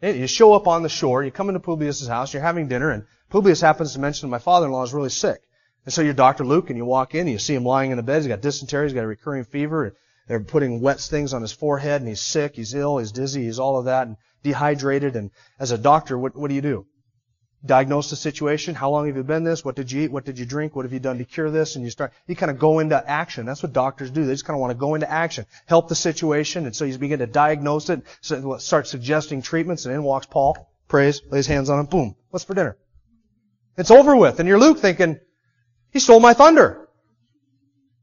You 0.03 0.27
show 0.27 0.53
up 0.53 0.67
on 0.67 0.83
the 0.83 0.89
shore, 0.89 1.23
you 1.23 1.31
come 1.31 1.49
into 1.49 1.61
Publius' 1.61 2.09
house, 2.09 2.35
you're 2.35 2.43
having 2.43 2.67
dinner, 2.67 2.91
and 2.91 3.05
Publius 3.31 3.61
happens 3.61 3.93
to 3.93 4.01
mention 4.01 4.29
my 4.29 4.41
father-in-law 4.41 4.83
is 4.83 4.93
really 4.93 5.11
sick. 5.11 5.41
And 5.85 5.95
so 5.95 6.03
you're 6.03 6.13
Dr. 6.13 6.45
Luke, 6.45 6.71
and 6.71 6.77
you 6.77 6.85
walk 6.85 7.15
in, 7.15 7.23
and 7.23 7.31
you 7.31 7.39
see 7.39 7.55
him 7.55 7.65
lying 7.65 7.93
in 7.93 7.97
the 7.97 8.03
bed, 8.03 8.19
he's 8.23 8.29
got 8.29 8.43
dysentery, 8.43 8.87
he's 8.87 8.95
got 8.95 9.05
a 9.05 9.07
recurring 9.07 9.45
fever, 9.45 9.85
and 9.85 9.95
they're 10.27 10.41
putting 10.41 10.81
wet 10.81 11.01
things 11.01 11.33
on 11.33 11.41
his 11.41 11.53
forehead, 11.53 12.03
and 12.03 12.09
he's 12.09 12.21
sick, 12.21 12.57
he's 12.57 12.75
ill, 12.75 12.99
he's 12.99 13.13
dizzy, 13.13 13.45
he's 13.45 13.61
all 13.61 13.79
of 13.79 13.85
that, 13.85 14.09
and 14.09 14.17
dehydrated, 14.43 15.15
and 15.15 15.31
as 15.59 15.71
a 15.71 15.79
doctor, 15.79 16.19
what, 16.19 16.37
what 16.37 16.49
do 16.49 16.55
you 16.55 16.63
do? 16.63 16.87
Diagnose 17.65 18.11
the 18.11 18.17
situation. 18.17 18.75
How 18.75 18.91
long 18.91 19.07
have 19.07 19.17
you 19.17 19.23
been 19.23 19.45
this? 19.45 19.65
What 19.65 19.77
did 19.77 19.91
you 19.91 20.03
eat? 20.03 20.13
What 20.13 20.25
did 20.25 20.39
you 20.39 20.47
drink? 20.47 20.77
What 20.77 20.85
have 20.85 20.93
you 20.93 21.01
done 21.01 21.19
to 21.19 21.25
cure 21.25 21.51
this? 21.51 21.77
And 21.77 21.85
you 21.85 21.91
start, 21.91 22.13
you 22.27 22.37
kind 22.37 22.51
of 22.51 22.59
go 22.59 22.79
into 22.79 23.11
action. 23.11 23.47
That's 23.47 23.63
what 23.63 23.73
doctors 23.73 24.11
do. 24.11 24.25
They 24.27 24.33
just 24.33 24.45
kind 24.45 24.57
of 24.57 24.61
want 24.61 24.73
to 24.73 24.79
go 24.79 24.95
into 24.95 25.11
action, 25.11 25.47
help 25.67 25.89
the 25.89 25.95
situation. 25.95 26.67
And 26.67 26.77
so 26.77 26.85
you 26.85 26.97
begin 26.99 27.21
to 27.21 27.27
diagnose 27.27 27.91
it, 27.91 28.03
start 28.21 28.87
suggesting 28.87 29.43
treatments, 29.43 29.87
and 29.87 29.95
in 29.95 30.03
walks 30.03 30.27
Paul, 30.27 30.71
prays, 30.89 31.23
lays 31.31 31.47
hands 31.47 31.71
on 31.71 31.81
him, 31.81 31.87
boom. 31.87 32.17
What's 32.31 32.45
for 32.45 32.55
dinner? 32.55 32.77
It's 33.77 33.91
over 33.91 34.15
with. 34.15 34.41
And 34.41 34.49
you're 34.49 34.59
Luke 34.59 34.79
thinking, 34.79 35.19
he 35.91 36.01
stole 36.01 36.21
my 36.21 36.35
thunder. 36.35 36.89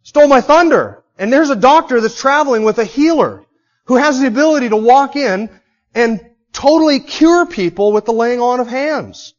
Stole 0.04 0.28
my 0.28 0.42
thunder. 0.42 1.04
And 1.18 1.32
there's 1.32 1.52
a 1.52 1.56
doctor 1.56 2.02
that's 2.02 2.20
traveling 2.20 2.64
with 2.64 2.80
a 2.80 2.86
healer 2.86 3.46
who 3.86 3.98
has 3.98 4.20
the 4.20 4.28
ability 4.28 4.70
to 4.70 4.78
walk 4.78 5.16
in 5.16 5.50
and 5.94 6.22
totally 6.52 7.00
cure 7.00 7.46
people 7.46 7.92
with 7.92 8.06
the 8.06 8.14
laying 8.14 8.42
on 8.42 8.60
of 8.60 8.68
hands. 8.68 9.34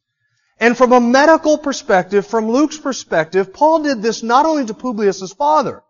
And 0.62 0.78
from 0.78 0.92
a 0.92 1.00
medical 1.00 1.58
perspective, 1.58 2.24
from 2.24 2.48
Luke's 2.48 2.78
perspective, 2.78 3.52
Paul 3.52 3.82
did 3.82 4.00
this 4.00 4.22
not 4.22 4.46
only 4.46 4.64
to 4.66 4.74
Publius' 4.74 5.32
father, 5.32 5.82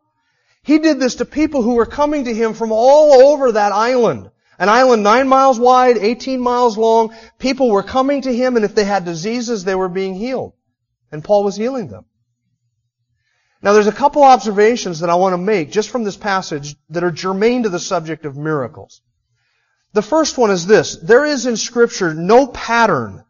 he 0.62 0.78
did 0.78 0.98
this 0.98 1.16
to 1.16 1.26
people 1.26 1.60
who 1.60 1.74
were 1.74 1.84
coming 1.84 2.24
to 2.24 2.32
him 2.32 2.54
from 2.54 2.72
all 2.72 3.12
over 3.28 3.52
that 3.52 3.72
island. 3.72 4.30
An 4.58 4.70
island 4.70 5.02
nine 5.02 5.28
miles 5.28 5.60
wide, 5.60 5.98
18 5.98 6.40
miles 6.40 6.78
long. 6.78 7.14
People 7.38 7.70
were 7.70 7.82
coming 7.82 8.22
to 8.22 8.34
him 8.34 8.56
and 8.56 8.64
if 8.64 8.74
they 8.74 8.84
had 8.84 9.04
diseases, 9.04 9.62
they 9.62 9.74
were 9.74 9.90
being 9.90 10.14
healed. 10.14 10.54
And 11.10 11.22
Paul 11.22 11.44
was 11.44 11.56
healing 11.56 11.88
them. 11.88 12.06
Now 13.60 13.74
there's 13.74 13.88
a 13.88 13.92
couple 13.92 14.22
observations 14.22 15.00
that 15.00 15.10
I 15.10 15.16
want 15.16 15.34
to 15.34 15.38
make 15.38 15.70
just 15.70 15.90
from 15.90 16.04
this 16.04 16.16
passage 16.16 16.76
that 16.88 17.04
are 17.04 17.10
germane 17.10 17.64
to 17.64 17.68
the 17.68 17.78
subject 17.78 18.24
of 18.24 18.38
miracles. 18.38 19.02
The 19.92 20.00
first 20.00 20.38
one 20.38 20.50
is 20.50 20.66
this. 20.66 20.96
There 20.96 21.26
is 21.26 21.44
in 21.44 21.58
scripture 21.58 22.14
no 22.14 22.46
pattern 22.46 23.24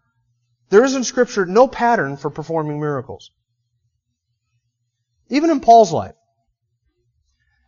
there 0.73 0.85
is 0.85 0.95
in 0.95 1.05
Scripture 1.05 1.45
no 1.45 1.69
pattern 1.69 2.17
for 2.17 2.31
performing 2.31 2.81
miracles. 2.81 3.31
Even 5.29 5.51
in 5.51 5.61
Paul's 5.61 5.93
life. 5.93 6.15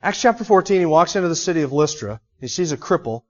Acts 0.03 0.23
chapter 0.23 0.43
14, 0.43 0.81
he 0.81 0.87
walks 0.87 1.14
into 1.14 1.29
the 1.29 1.37
city 1.37 1.61
of 1.61 1.71
Lystra. 1.71 2.23
He 2.40 2.49
sees 2.49 2.73
a 2.73 2.79
cripple. 2.79 3.25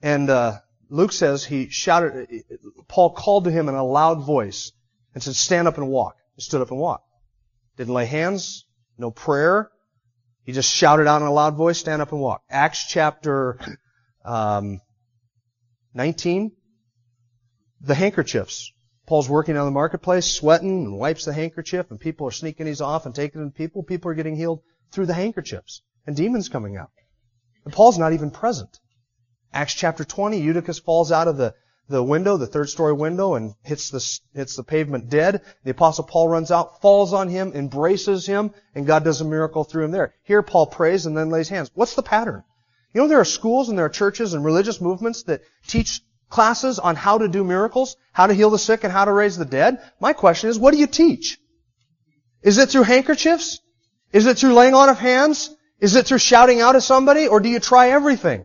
And 0.00 0.30
uh, 0.30 0.60
Luke 0.88 1.12
says 1.12 1.44
he 1.44 1.68
shouted, 1.68 2.44
Paul 2.88 3.10
called 3.10 3.44
to 3.44 3.50
him 3.50 3.68
in 3.68 3.74
a 3.74 3.84
loud 3.84 4.24
voice 4.24 4.72
and 5.12 5.22
said, 5.22 5.34
stand 5.34 5.68
up 5.68 5.76
and 5.76 5.88
walk. 5.88 6.16
He 6.36 6.40
stood 6.40 6.62
up 6.62 6.70
and 6.70 6.80
walked. 6.80 7.06
Didn't 7.76 7.92
lay 7.92 8.06
hands, 8.06 8.64
no 8.96 9.10
prayer. 9.10 9.70
He 10.44 10.52
just 10.52 10.74
shouted 10.74 11.06
out 11.06 11.20
in 11.20 11.28
a 11.28 11.32
loud 11.32 11.56
voice, 11.56 11.78
stand 11.78 12.00
up 12.00 12.12
and 12.12 12.22
walk. 12.22 12.42
Acts 12.48 12.86
chapter 12.88 13.60
um, 14.24 14.80
19, 15.92 16.52
the 17.82 17.94
handkerchiefs. 17.94 18.70
Paul's 19.06 19.28
working 19.28 19.56
on 19.56 19.66
the 19.66 19.70
marketplace, 19.70 20.24
sweating, 20.24 20.84
and 20.84 20.98
wipes 20.98 21.26
the 21.26 21.32
handkerchief, 21.32 21.90
and 21.90 22.00
people 22.00 22.26
are 22.26 22.32
sneaking 22.32 22.66
these 22.66 22.80
off 22.80 23.04
and 23.04 23.14
taking 23.14 23.40
them 23.40 23.50
to 23.50 23.56
people. 23.56 23.82
People 23.82 24.10
are 24.10 24.14
getting 24.14 24.36
healed 24.36 24.62
through 24.92 25.06
the 25.06 25.14
handkerchiefs, 25.14 25.82
and 26.06 26.16
demons 26.16 26.48
coming 26.48 26.76
out. 26.76 26.90
And 27.64 27.72
Paul's 27.72 27.98
not 27.98 28.14
even 28.14 28.30
present. 28.30 28.80
Acts 29.52 29.74
chapter 29.74 30.04
20, 30.04 30.40
Eutychus 30.40 30.78
falls 30.78 31.12
out 31.12 31.28
of 31.28 31.36
the, 31.36 31.54
the 31.88 32.02
window, 32.02 32.38
the 32.38 32.46
third 32.46 32.70
story 32.70 32.94
window, 32.94 33.34
and 33.34 33.54
hits 33.62 33.90
the, 33.90 34.38
hits 34.38 34.56
the 34.56 34.64
pavement 34.64 35.10
dead. 35.10 35.42
The 35.64 35.72
apostle 35.72 36.04
Paul 36.04 36.28
runs 36.28 36.50
out, 36.50 36.80
falls 36.80 37.12
on 37.12 37.28
him, 37.28 37.52
embraces 37.54 38.26
him, 38.26 38.52
and 38.74 38.86
God 38.86 39.04
does 39.04 39.20
a 39.20 39.24
miracle 39.24 39.64
through 39.64 39.84
him 39.84 39.90
there. 39.90 40.14
Here 40.22 40.42
Paul 40.42 40.66
prays 40.66 41.04
and 41.04 41.16
then 41.16 41.28
lays 41.28 41.50
hands. 41.50 41.70
What's 41.74 41.94
the 41.94 42.02
pattern? 42.02 42.42
You 42.94 43.02
know, 43.02 43.08
there 43.08 43.20
are 43.20 43.24
schools 43.24 43.68
and 43.68 43.76
there 43.76 43.86
are 43.86 43.90
churches 43.90 44.32
and 44.32 44.44
religious 44.44 44.80
movements 44.80 45.24
that 45.24 45.42
teach 45.66 46.00
classes 46.34 46.80
on 46.80 46.96
how 46.96 47.18
to 47.18 47.28
do 47.28 47.44
miracles, 47.44 47.96
how 48.12 48.26
to 48.26 48.34
heal 48.34 48.50
the 48.50 48.58
sick, 48.58 48.82
and 48.82 48.92
how 48.92 49.04
to 49.04 49.12
raise 49.12 49.36
the 49.38 49.44
dead. 49.44 49.78
My 50.00 50.12
question 50.12 50.50
is, 50.50 50.58
what 50.58 50.72
do 50.72 50.80
you 50.80 50.88
teach? 50.88 51.38
Is 52.42 52.58
it 52.58 52.70
through 52.70 52.82
handkerchiefs? 52.82 53.60
Is 54.12 54.26
it 54.26 54.36
through 54.38 54.54
laying 54.54 54.74
on 54.74 54.88
of 54.88 54.98
hands? 54.98 55.54
Is 55.78 55.94
it 55.94 56.06
through 56.06 56.18
shouting 56.18 56.60
out 56.60 56.74
at 56.74 56.82
somebody? 56.82 57.28
Or 57.28 57.38
do 57.38 57.48
you 57.48 57.60
try 57.60 57.90
everything? 57.90 58.44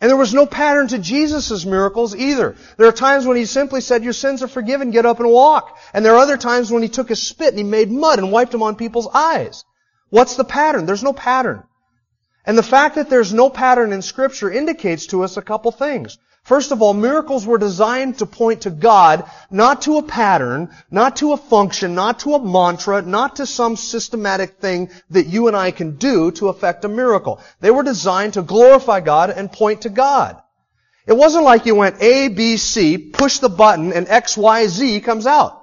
And 0.00 0.08
there 0.10 0.16
was 0.16 0.32
no 0.34 0.46
pattern 0.46 0.88
to 0.88 0.98
Jesus' 0.98 1.66
miracles 1.66 2.16
either. 2.16 2.56
There 2.76 2.88
are 2.88 2.92
times 2.92 3.26
when 3.26 3.36
he 3.36 3.44
simply 3.44 3.82
said, 3.82 4.02
your 4.02 4.14
sins 4.14 4.42
are 4.42 4.48
forgiven, 4.48 4.90
get 4.90 5.06
up 5.06 5.20
and 5.20 5.30
walk. 5.30 5.78
And 5.92 6.04
there 6.04 6.14
are 6.14 6.24
other 6.24 6.38
times 6.38 6.72
when 6.72 6.82
he 6.82 6.88
took 6.88 7.10
a 7.10 7.16
spit 7.16 7.50
and 7.50 7.58
he 7.58 7.64
made 7.64 7.90
mud 7.90 8.18
and 8.18 8.32
wiped 8.32 8.52
them 8.52 8.62
on 8.62 8.74
people's 8.76 9.08
eyes. 9.14 9.64
What's 10.08 10.36
the 10.36 10.44
pattern? 10.44 10.86
There's 10.86 11.04
no 11.04 11.12
pattern. 11.12 11.62
And 12.44 12.58
the 12.58 12.70
fact 12.74 12.96
that 12.96 13.10
there's 13.10 13.32
no 13.32 13.50
pattern 13.50 13.92
in 13.92 14.02
scripture 14.02 14.50
indicates 14.50 15.06
to 15.08 15.22
us 15.22 15.36
a 15.36 15.42
couple 15.42 15.70
things. 15.72 16.18
First 16.44 16.72
of 16.72 16.82
all, 16.82 16.92
miracles 16.92 17.46
were 17.46 17.58
designed 17.58 18.18
to 18.18 18.26
point 18.26 18.62
to 18.62 18.70
God, 18.70 19.30
not 19.48 19.82
to 19.82 19.98
a 19.98 20.02
pattern, 20.02 20.70
not 20.90 21.16
to 21.16 21.32
a 21.32 21.36
function, 21.36 21.94
not 21.94 22.18
to 22.20 22.34
a 22.34 22.44
mantra, 22.44 23.00
not 23.00 23.36
to 23.36 23.46
some 23.46 23.76
systematic 23.76 24.58
thing 24.58 24.90
that 25.10 25.26
you 25.26 25.46
and 25.46 25.56
I 25.56 25.70
can 25.70 25.96
do 25.96 26.32
to 26.32 26.48
effect 26.48 26.84
a 26.84 26.88
miracle. 26.88 27.40
They 27.60 27.70
were 27.70 27.84
designed 27.84 28.34
to 28.34 28.42
glorify 28.42 29.00
God 29.00 29.30
and 29.30 29.52
point 29.52 29.82
to 29.82 29.88
God. 29.88 30.42
It 31.06 31.12
wasn't 31.12 31.44
like 31.44 31.64
you 31.66 31.76
went 31.76 32.02
A, 32.02 32.28
B, 32.28 32.56
C, 32.56 32.98
push 32.98 33.38
the 33.38 33.48
button, 33.48 33.92
and 33.92 34.08
X, 34.08 34.36
Y, 34.36 34.66
Z 34.66 35.00
comes 35.00 35.26
out. 35.26 35.60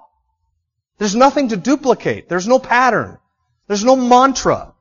There's 0.97 1.15
nothing 1.15 1.49
to 1.49 1.57
duplicate. 1.57 2.29
There's 2.29 2.47
no 2.47 2.59
pattern. 2.59 3.17
There's 3.67 3.83
no 3.83 3.97
mantra. 3.97 4.73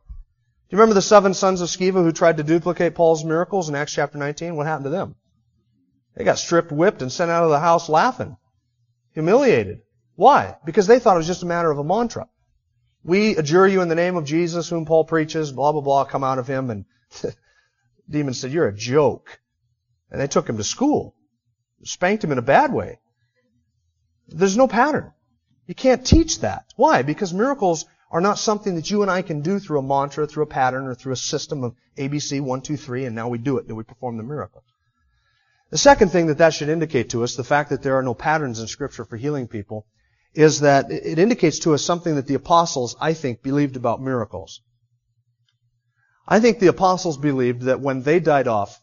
Do 0.69 0.77
you 0.77 0.79
remember 0.79 0.95
the 0.95 1.03
seven 1.03 1.35
sons 1.35 1.61
of 1.61 1.69
Sceva 1.69 2.05
who 2.05 2.13
tried 2.13 2.37
to 2.37 2.45
duplicate 2.45 2.95
Paul's 2.95 3.25
miracles 3.25 3.69
in 3.69 3.75
Acts 3.75 3.95
chapter 3.95 4.19
19? 4.19 4.55
What 4.55 4.67
happened 4.67 4.85
to 4.85 4.91
them? 4.91 5.17
They 6.19 6.25
got 6.25 6.41
stripped, 6.41 6.73
whipped, 6.73 7.01
and 7.01 7.13
sent 7.13 7.31
out 7.31 7.45
of 7.45 7.51
the 7.51 7.61
house 7.61 7.89
laughing. 7.89 8.37
Humiliated. 9.15 9.83
Why? 10.17 10.57
Because 10.65 10.89
they 10.89 10.99
thought 10.99 11.15
it 11.15 11.19
was 11.19 11.29
just 11.29 11.45
a 11.45 11.47
matter 11.47 11.71
of 11.71 11.79
a 11.79 11.85
mantra. 11.85 12.29
We 13.05 13.37
adjure 13.37 13.69
you 13.69 13.83
in 13.83 13.89
the 13.89 13.95
name 13.95 14.17
of 14.17 14.25
Jesus 14.25 14.69
whom 14.69 14.85
Paul 14.85 15.05
preaches, 15.05 15.53
blah, 15.53 15.71
blah, 15.71 15.81
blah, 15.81 16.05
come 16.07 16.25
out 16.25 16.41
of 16.41 16.49
him. 16.49 16.71
And 16.71 16.87
demon 18.11 18.35
said, 18.35 18.51
you're 18.51 18.67
a 18.67 18.75
joke. 18.75 19.39
And 20.11 20.21
they 20.21 20.27
took 20.27 20.49
him 20.49 20.57
to 20.57 20.65
school. 20.65 21.15
Spanked 21.85 22.25
him 22.25 22.33
in 22.33 22.39
a 22.39 22.43
bad 22.43 22.73
way. 22.73 22.99
There's 24.27 24.57
no 24.57 24.67
pattern. 24.67 25.13
You 25.69 25.77
can't 25.77 26.05
teach 26.05 26.41
that. 26.41 26.65
Why? 26.75 27.03
Because 27.03 27.33
miracles 27.33 27.85
are 28.11 28.21
not 28.21 28.41
something 28.41 28.75
that 28.75 28.91
you 28.91 29.03
and 29.03 29.11
I 29.11 29.23
can 29.23 29.43
do 29.43 29.61
through 29.61 29.79
a 29.79 29.83
mantra, 29.83 30.27
through 30.27 30.43
a 30.43 30.47
pattern, 30.47 30.89
or 30.89 30.97
through 30.97 31.13
a 31.13 31.17
system 31.17 31.63
of 31.63 31.77
ABC, 31.97 32.41
one, 32.41 32.63
two, 32.63 32.77
three, 32.77 33.05
and 33.05 33.15
now 33.15 33.29
we 33.29 33.39
do 33.39 33.59
it, 33.59 33.69
and 33.69 33.77
we 33.77 33.85
perform 33.85 34.17
the 34.17 34.25
miracle. 34.25 34.65
The 35.71 35.79
second 35.79 36.09
thing 36.09 36.29
that 36.29 36.39
that 36.39 36.55
should 36.55 36.71
indicate 36.71 37.11
to 37.11 37.23
us, 37.23 37.37
the 37.37 37.45
fact 37.45 37.71
that 37.71 37.83
there 37.83 37.99
are 37.99 38.03
no 38.03 38.15
patterns 38.15 38.59
in 38.59 38.67
Scripture 38.69 39.05
for 39.05 39.17
healing 39.17 39.49
people, 39.49 39.87
is 40.35 40.61
that 40.61 40.91
it 40.91 41.19
indicates 41.19 41.59
to 41.61 41.75
us 41.75 41.85
something 41.85 42.15
that 42.15 42.27
the 42.27 42.35
apostles, 42.35 42.97
I 43.01 43.13
think, 43.13 43.43
believed 43.43 43.77
about 43.77 44.01
miracles. 44.01 44.63
I 46.27 46.41
think 46.41 46.59
the 46.59 46.69
apostles 46.69 47.19
believed 47.19 47.63
that 47.63 47.81
when 47.81 48.03
they 48.03 48.19
died 48.19 48.49
off, 48.49 48.81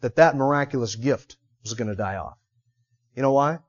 that 0.00 0.16
that 0.16 0.36
miraculous 0.36 0.96
gift 0.96 1.36
was 1.62 1.74
going 1.74 1.88
to 1.88 1.96
die 1.96 2.16
off. 2.16 2.38
You 3.14 3.22
know 3.22 3.32
why? 3.32 3.60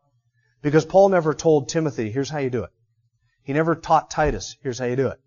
Because 0.62 0.86
Paul 0.86 1.10
never 1.10 1.34
told 1.34 1.70
Timothy, 1.70 2.12
here's 2.12 2.30
how 2.30 2.40
you 2.40 2.50
do 2.50 2.64
it. 2.64 2.72
He 3.44 3.54
never 3.54 3.76
taught 3.76 4.10
Titus, 4.10 4.56
here's 4.62 4.80
how 4.80 4.86
you 4.86 4.96
do 4.96 5.08
it. 5.08 5.20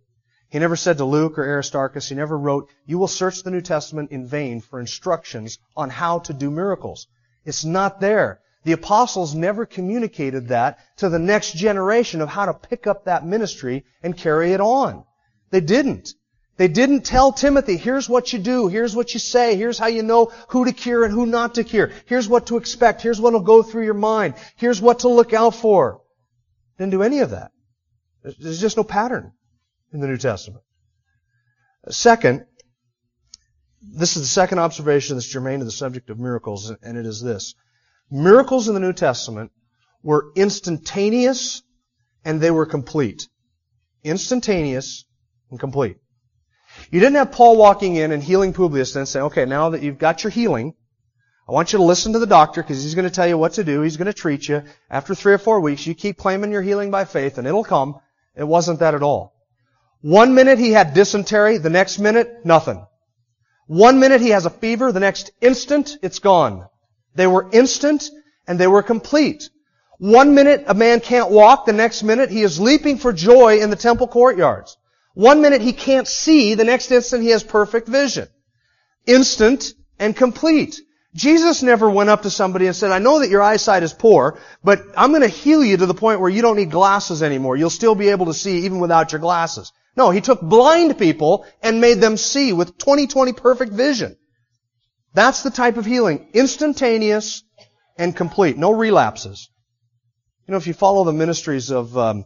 He 0.49 0.59
never 0.59 0.77
said 0.77 0.99
to 0.99 1.05
Luke 1.05 1.39
or 1.39 1.45
Aristarchus, 1.45 2.09
he 2.09 2.17
never 2.17 2.37
wrote, 2.37 2.69
you 2.87 2.99
will 2.99 3.09
search 3.09 3.43
the 3.43 3.53
New 3.53 3.61
Testament 3.61 4.11
in 4.11 4.27
vain 4.27 4.61
for 4.61 4.81
instructions 4.81 5.59
on 5.77 5.91
how 5.91 6.19
to 6.21 6.33
do 6.33 6.51
miracles. 6.51 7.07
It's 7.45 7.65
not 7.65 8.01
there. 8.01 8.41
The 8.65 8.73
apostles 8.73 9.35
never 9.35 9.65
communicated 9.65 10.49
that 10.49 10.79
to 10.99 11.09
the 11.09 11.19
next 11.19 11.57
generation 11.57 12.21
of 12.21 12.29
how 12.29 12.47
to 12.47 12.55
pick 12.55 12.87
up 12.87 13.07
that 13.07 13.25
ministry 13.25 13.85
and 14.03 14.17
carry 14.17 14.53
it 14.53 14.61
on. 14.61 15.05
They 15.51 15.61
didn't. 15.61 16.15
They 16.61 16.69
didn't 16.69 17.07
tell 17.07 17.33
Timothy, 17.33 17.79
here's 17.79 18.07
what 18.07 18.35
you 18.35 18.39
do, 18.39 18.69
here's 18.69 18.95
what 18.95 19.15
you 19.15 19.19
say, 19.19 19.57
here's 19.57 19.79
how 19.79 19.87
you 19.87 20.03
know 20.03 20.27
who 20.49 20.67
to 20.67 20.73
cure 20.73 21.05
and 21.05 21.15
who 21.15 21.25
not 21.25 21.55
to 21.55 21.65
cure, 21.65 21.91
here's 22.05 22.29
what 22.29 22.49
to 22.49 22.59
expect, 22.59 23.01
here's 23.01 23.19
what 23.19 23.33
will 23.33 23.41
go 23.41 23.63
through 23.63 23.87
your 23.87 23.95
mind, 23.95 24.35
here's 24.57 24.79
what 24.79 24.99
to 24.99 25.09
look 25.09 25.33
out 25.33 25.55
for. 25.55 26.03
Didn't 26.77 26.93
do 26.93 27.03
any 27.03 27.21
of 27.21 27.31
that. 27.31 27.53
There's 28.23 28.61
just 28.61 28.77
no 28.77 28.85
pattern 28.85 29.33
in 29.95 30.01
the 30.01 30.07
New 30.07 30.19
Testament. 30.19 30.63
Second, 31.89 32.45
this 33.81 34.17
is 34.17 34.23
the 34.23 34.29
second 34.29 34.59
observation 34.59 35.17
that's 35.17 35.27
germane 35.27 35.61
to 35.61 35.65
the 35.65 35.71
subject 35.71 36.11
of 36.11 36.19
miracles, 36.19 36.71
and 36.71 36.99
it 36.99 37.07
is 37.07 37.23
this. 37.23 37.55
Miracles 38.11 38.69
in 38.69 38.75
the 38.75 38.81
New 38.81 38.93
Testament 38.93 39.53
were 40.03 40.33
instantaneous 40.35 41.63
and 42.25 42.41
they 42.41 42.51
were 42.51 42.67
complete. 42.67 43.29
Instantaneous 44.05 45.05
and 45.51 45.59
complete. 45.59 45.97
You 46.91 47.01
didn't 47.01 47.17
have 47.17 47.33
Paul 47.33 47.57
walking 47.57 47.97
in 47.97 48.13
and 48.13 48.23
healing 48.23 48.53
Publius 48.53 48.97
and 48.97 49.09
saying, 49.09 49.27
okay, 49.27 49.45
now 49.45 49.71
that 49.71 49.83
you've 49.83 49.99
got 49.99 50.23
your 50.23 50.31
healing, 50.31 50.75
I 51.49 51.53
want 51.53 51.73
you 51.73 51.79
to 51.79 51.85
listen 51.85 52.13
to 52.13 52.19
the 52.19 52.27
doctor 52.27 52.63
because 52.63 52.83
he's 52.83 52.95
going 52.95 53.09
to 53.09 53.15
tell 53.15 53.27
you 53.27 53.37
what 53.37 53.55
to 53.55 53.65
do. 53.65 53.81
He's 53.83 53.97
going 53.97 54.07
to 54.07 54.13
treat 54.13 54.49
you. 54.49 54.63
After 54.89 55.15
three 55.15 55.33
or 55.33 55.39
four 55.39 55.61
weeks, 55.61 55.87
you 55.87 55.95
keep 55.95 56.17
claiming 56.17 56.53
your 56.53 56.63
healing 56.63 56.91
by 56.91 57.05
faith 57.05 57.39
and 57.39 57.47
it'll 57.47 57.65
come. 57.65 57.99
It 58.37 58.45
wasn't 58.45 58.81
that 58.81 58.95
at 58.95 59.03
all. 59.03 59.35
One 60.01 60.35
minute 60.35 60.59
he 60.59 60.71
had 60.71 60.95
dysentery, 60.95 61.59
the 61.59 61.71
next 61.71 61.99
minute, 61.99 62.45
nothing. 62.45 62.87
One 63.71 64.01
minute 64.01 64.21
he 64.21 64.31
has 64.31 64.47
a 64.47 64.51
fever, 64.51 64.91
the 64.91 64.99
next 64.99 65.31
instant 65.41 65.97
it's 66.03 66.19
gone. 66.19 66.67
They 67.15 67.29
were 67.29 67.49
instant 67.53 68.11
and 68.49 68.59
they 68.59 68.67
were 68.67 68.83
complete. 68.83 69.49
One 69.99 70.35
minute 70.35 70.65
a 70.67 70.75
man 70.75 70.99
can't 70.99 71.31
walk, 71.31 71.67
the 71.67 71.73
next 71.73 72.03
minute 72.03 72.31
he 72.31 72.43
is 72.43 72.59
leaping 72.59 72.99
for 72.99 73.13
joy 73.13 73.61
in 73.61 73.71
the 73.71 73.77
temple 73.77 74.09
courtyards. 74.09 74.77
One 75.15 75.41
minute 75.41 75.63
he 75.63 75.73
can't 75.73 76.09
see, 76.09 76.55
the 76.55 76.65
next 76.65 76.91
instant 76.91 77.23
he 77.23 77.29
has 77.29 77.45
perfect 77.45 77.87
vision. 77.87 78.27
Instant 79.07 79.75
and 80.01 80.17
complete. 80.17 80.81
Jesus 81.15 81.63
never 81.63 81.89
went 81.89 82.11
up 82.11 82.23
to 82.23 82.31
somebody 82.31 82.67
and 82.67 82.75
said, 82.75 82.91
I 82.91 82.99
know 82.99 83.21
that 83.21 83.31
your 83.31 83.41
eyesight 83.41 83.85
is 83.85 83.93
poor, 83.93 84.41
but 84.65 84.83
I'm 84.97 85.11
going 85.11 85.23
to 85.23 85.29
heal 85.29 85.65
you 85.65 85.77
to 85.77 85.87
the 85.87 85.95
point 85.95 86.21
where 86.21 86.29
you 86.29 86.43
don't 86.43 86.57
need 86.57 86.73
glasses 86.73 87.23
anymore. 87.23 87.57
You'll 87.57 87.71
still 87.71 87.95
be 87.95 88.09
able 88.09 88.27
to 88.27 88.35
see 88.35 88.65
even 88.65 88.81
without 88.81 89.13
your 89.13 89.21
glasses. 89.21 89.71
No, 89.97 90.11
he 90.11 90.21
took 90.21 90.41
blind 90.41 90.99
people 90.99 91.47
and 91.63 91.81
made 91.81 92.01
them 92.01 92.17
see 92.17 92.53
with 92.53 92.79
20/20 92.79 93.37
perfect 93.37 93.73
vision. 93.73 94.17
That's 95.13 95.43
the 95.43 95.51
type 95.51 95.77
of 95.77 95.87
healing. 95.87 96.29
Instantaneous 96.33 97.43
and 97.99 98.15
complete. 98.15 98.57
No 98.57 98.71
relapses. 98.71 99.51
You 100.47 100.53
know, 100.53 100.59
if 100.59 100.67
you 100.67 100.75
follow 100.75 101.05
the 101.05 101.13
ministries 101.13 101.71
of 101.71 101.97
um, 101.99 102.25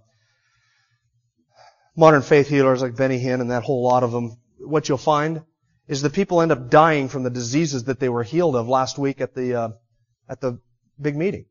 modern 1.96 2.22
faith 2.22 2.48
healers 2.48 2.82
like 2.82 2.96
Benny 2.96 3.18
Hinn 3.18 3.40
and 3.40 3.50
that 3.50 3.62
whole 3.62 3.82
lot 3.82 4.02
of 4.02 4.12
them, 4.12 4.36
what 4.58 4.88
you'll 4.88 4.98
find 4.98 5.42
is 5.88 6.02
that 6.02 6.12
people 6.12 6.40
end 6.40 6.52
up 6.52 6.70
dying 6.70 7.08
from 7.08 7.22
the 7.22 7.30
diseases 7.30 7.84
that 7.84 8.00
they 8.00 8.08
were 8.08 8.22
healed 8.22 8.56
of 8.56 8.68
last 8.68 8.98
week 8.98 9.20
at 9.20 9.34
the 9.34 9.54
uh, 9.54 9.68
at 10.28 10.40
the 10.40 10.58
big 11.00 11.16
meeting. 11.16 11.46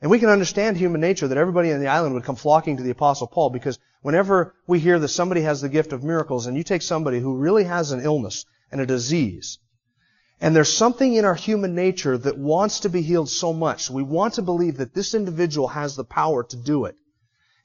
And 0.00 0.10
we 0.10 0.18
can 0.18 0.30
understand 0.30 0.76
human 0.76 1.00
nature 1.00 1.28
that 1.28 1.38
everybody 1.38 1.72
on 1.72 1.80
the 1.80 1.88
island 1.88 2.14
would 2.14 2.24
come 2.24 2.36
flocking 2.36 2.76
to 2.78 2.82
the 2.82 2.90
Apostle 2.90 3.28
Paul 3.28 3.50
because 3.50 3.78
whenever 4.02 4.54
we 4.66 4.78
hear 4.78 4.98
that 4.98 5.08
somebody 5.08 5.40
has 5.40 5.60
the 5.60 5.68
gift 5.68 5.92
of 5.92 6.04
miracles 6.04 6.46
and 6.46 6.56
you 6.56 6.62
take 6.62 6.82
somebody 6.82 7.20
who 7.20 7.36
really 7.36 7.64
has 7.64 7.90
an 7.90 8.00
illness 8.00 8.44
and 8.70 8.80
a 8.80 8.86
disease, 8.86 9.58
and 10.40 10.54
there's 10.54 10.72
something 10.72 11.14
in 11.14 11.24
our 11.24 11.36
human 11.36 11.74
nature 11.74 12.18
that 12.18 12.36
wants 12.36 12.80
to 12.80 12.88
be 12.88 13.00
healed 13.00 13.30
so 13.30 13.52
much, 13.52 13.88
we 13.88 14.02
want 14.02 14.34
to 14.34 14.42
believe 14.42 14.76
that 14.78 14.92
this 14.92 15.14
individual 15.14 15.68
has 15.68 15.94
the 15.94 16.04
power 16.04 16.42
to 16.42 16.56
do 16.56 16.84
it. 16.84 16.96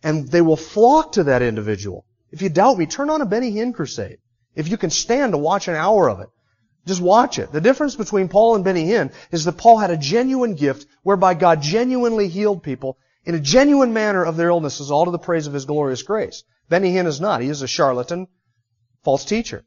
And 0.03 0.27
they 0.27 0.41
will 0.41 0.55
flock 0.55 1.13
to 1.13 1.23
that 1.23 1.41
individual. 1.41 2.05
If 2.31 2.43
you 2.43 2.49
doubt 2.49 2.77
me, 2.77 2.85
turn 2.85 3.09
on 3.09 3.21
a 3.21 3.25
Benny 3.25 3.51
Hinn 3.51 3.73
crusade. 3.73 4.19
If 4.53 4.69
you 4.69 4.77
can 4.77 4.91
stand 4.91 5.33
to 5.33 5.39
watch 5.39 5.67
an 5.67 5.73
hour 5.73 6.07
of 6.07 6.19
it, 6.19 6.29
just 6.85 7.01
watch 7.01 7.39
it. 7.39 7.51
The 7.51 7.61
difference 7.61 7.95
between 7.95 8.29
Paul 8.29 8.53
and 8.53 8.63
Benny 8.63 8.85
Hinn 8.85 9.11
is 9.31 9.43
that 9.45 9.57
Paul 9.57 9.79
had 9.79 9.89
a 9.89 9.97
genuine 9.97 10.53
gift 10.53 10.85
whereby 11.01 11.33
God 11.33 11.63
genuinely 11.63 12.27
healed 12.27 12.61
people 12.61 12.97
in 13.27 13.35
a 13.35 13.39
genuine 13.41 13.91
manner 13.91 14.23
of 14.23 14.37
their 14.37 14.47
illnesses, 14.47 14.89
all 14.89 15.03
to 15.03 15.11
the 15.11 15.19
praise 15.19 15.47
of 15.47 15.53
His 15.53 15.65
glorious 15.65 16.01
grace. 16.01 16.45
Benny 16.69 16.93
Hinn 16.93 17.05
is 17.05 17.19
not. 17.19 17.41
He 17.41 17.49
is 17.49 17.61
a 17.61 17.67
charlatan, 17.67 18.27
false 19.03 19.25
teacher. 19.25 19.65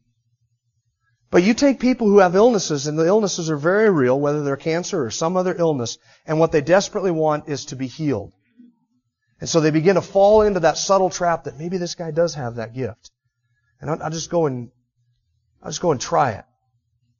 But 1.30 1.42
you 1.42 1.52
take 1.52 1.78
people 1.78 2.08
who 2.08 2.20
have 2.20 2.34
illnesses, 2.34 2.86
and 2.86 2.98
the 2.98 3.06
illnesses 3.06 3.50
are 3.50 3.58
very 3.58 3.90
real, 3.90 4.18
whether 4.18 4.42
they're 4.42 4.56
cancer 4.56 5.04
or 5.04 5.10
some 5.10 5.36
other 5.36 5.54
illness, 5.54 5.98
and 6.26 6.40
what 6.40 6.52
they 6.52 6.62
desperately 6.62 7.10
want 7.10 7.50
is 7.50 7.66
to 7.66 7.76
be 7.76 7.86
healed. 7.86 8.32
And 9.40 9.48
so 9.48 9.60
they 9.60 9.70
begin 9.70 9.96
to 9.96 10.00
fall 10.00 10.40
into 10.40 10.60
that 10.60 10.78
subtle 10.78 11.10
trap 11.10 11.44
that 11.44 11.58
maybe 11.58 11.76
this 11.76 11.94
guy 11.94 12.12
does 12.12 12.34
have 12.36 12.54
that 12.54 12.74
gift. 12.74 13.10
And 13.78 13.90
I'll, 13.90 14.02
I'll 14.04 14.10
just 14.10 14.30
go 14.30 14.46
and, 14.46 14.70
I'll 15.62 15.70
just 15.70 15.82
go 15.82 15.92
and 15.92 16.00
try 16.00 16.30
it. 16.30 16.44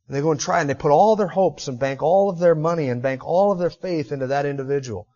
And 0.08 0.16
they 0.16 0.22
go 0.22 0.30
and 0.30 0.40
try 0.40 0.62
and 0.62 0.70
they 0.70 0.74
put 0.74 0.90
all 0.90 1.16
their 1.16 1.28
hopes 1.28 1.68
and 1.68 1.78
bank 1.78 2.02
all 2.02 2.30
of 2.30 2.38
their 2.38 2.54
money 2.54 2.88
and 2.88 3.02
bank 3.02 3.26
all 3.26 3.52
of 3.52 3.58
their 3.58 3.68
faith 3.68 4.10
into 4.10 4.28
that 4.28 4.46
individual. 4.46 5.06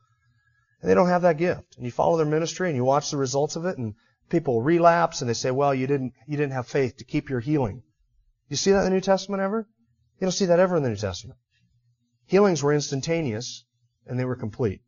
And 0.84 0.90
they 0.90 0.94
don't 0.94 1.08
have 1.08 1.22
that 1.22 1.38
gift. 1.38 1.76
And 1.78 1.86
you 1.86 1.90
follow 1.90 2.18
their 2.18 2.26
ministry 2.26 2.68
and 2.68 2.76
you 2.76 2.84
watch 2.84 3.10
the 3.10 3.16
results 3.16 3.56
of 3.56 3.64
it 3.64 3.78
and 3.78 3.94
people 4.28 4.60
relapse 4.60 5.22
and 5.22 5.30
they 5.30 5.34
say, 5.34 5.50
well, 5.50 5.74
you 5.74 5.86
didn't, 5.86 6.12
you 6.26 6.36
didn't 6.36 6.52
have 6.52 6.66
faith 6.66 6.98
to 6.98 7.04
keep 7.04 7.30
your 7.30 7.40
healing. 7.40 7.82
You 8.50 8.56
see 8.56 8.72
that 8.72 8.80
in 8.80 8.84
the 8.84 8.90
New 8.90 9.00
Testament 9.00 9.40
ever? 9.40 9.66
You 10.20 10.26
don't 10.26 10.32
see 10.32 10.44
that 10.44 10.60
ever 10.60 10.76
in 10.76 10.82
the 10.82 10.90
New 10.90 10.96
Testament. 10.96 11.38
Healings 12.26 12.62
were 12.62 12.74
instantaneous 12.74 13.64
and 14.06 14.20
they 14.20 14.26
were 14.26 14.36
complete. 14.36 14.82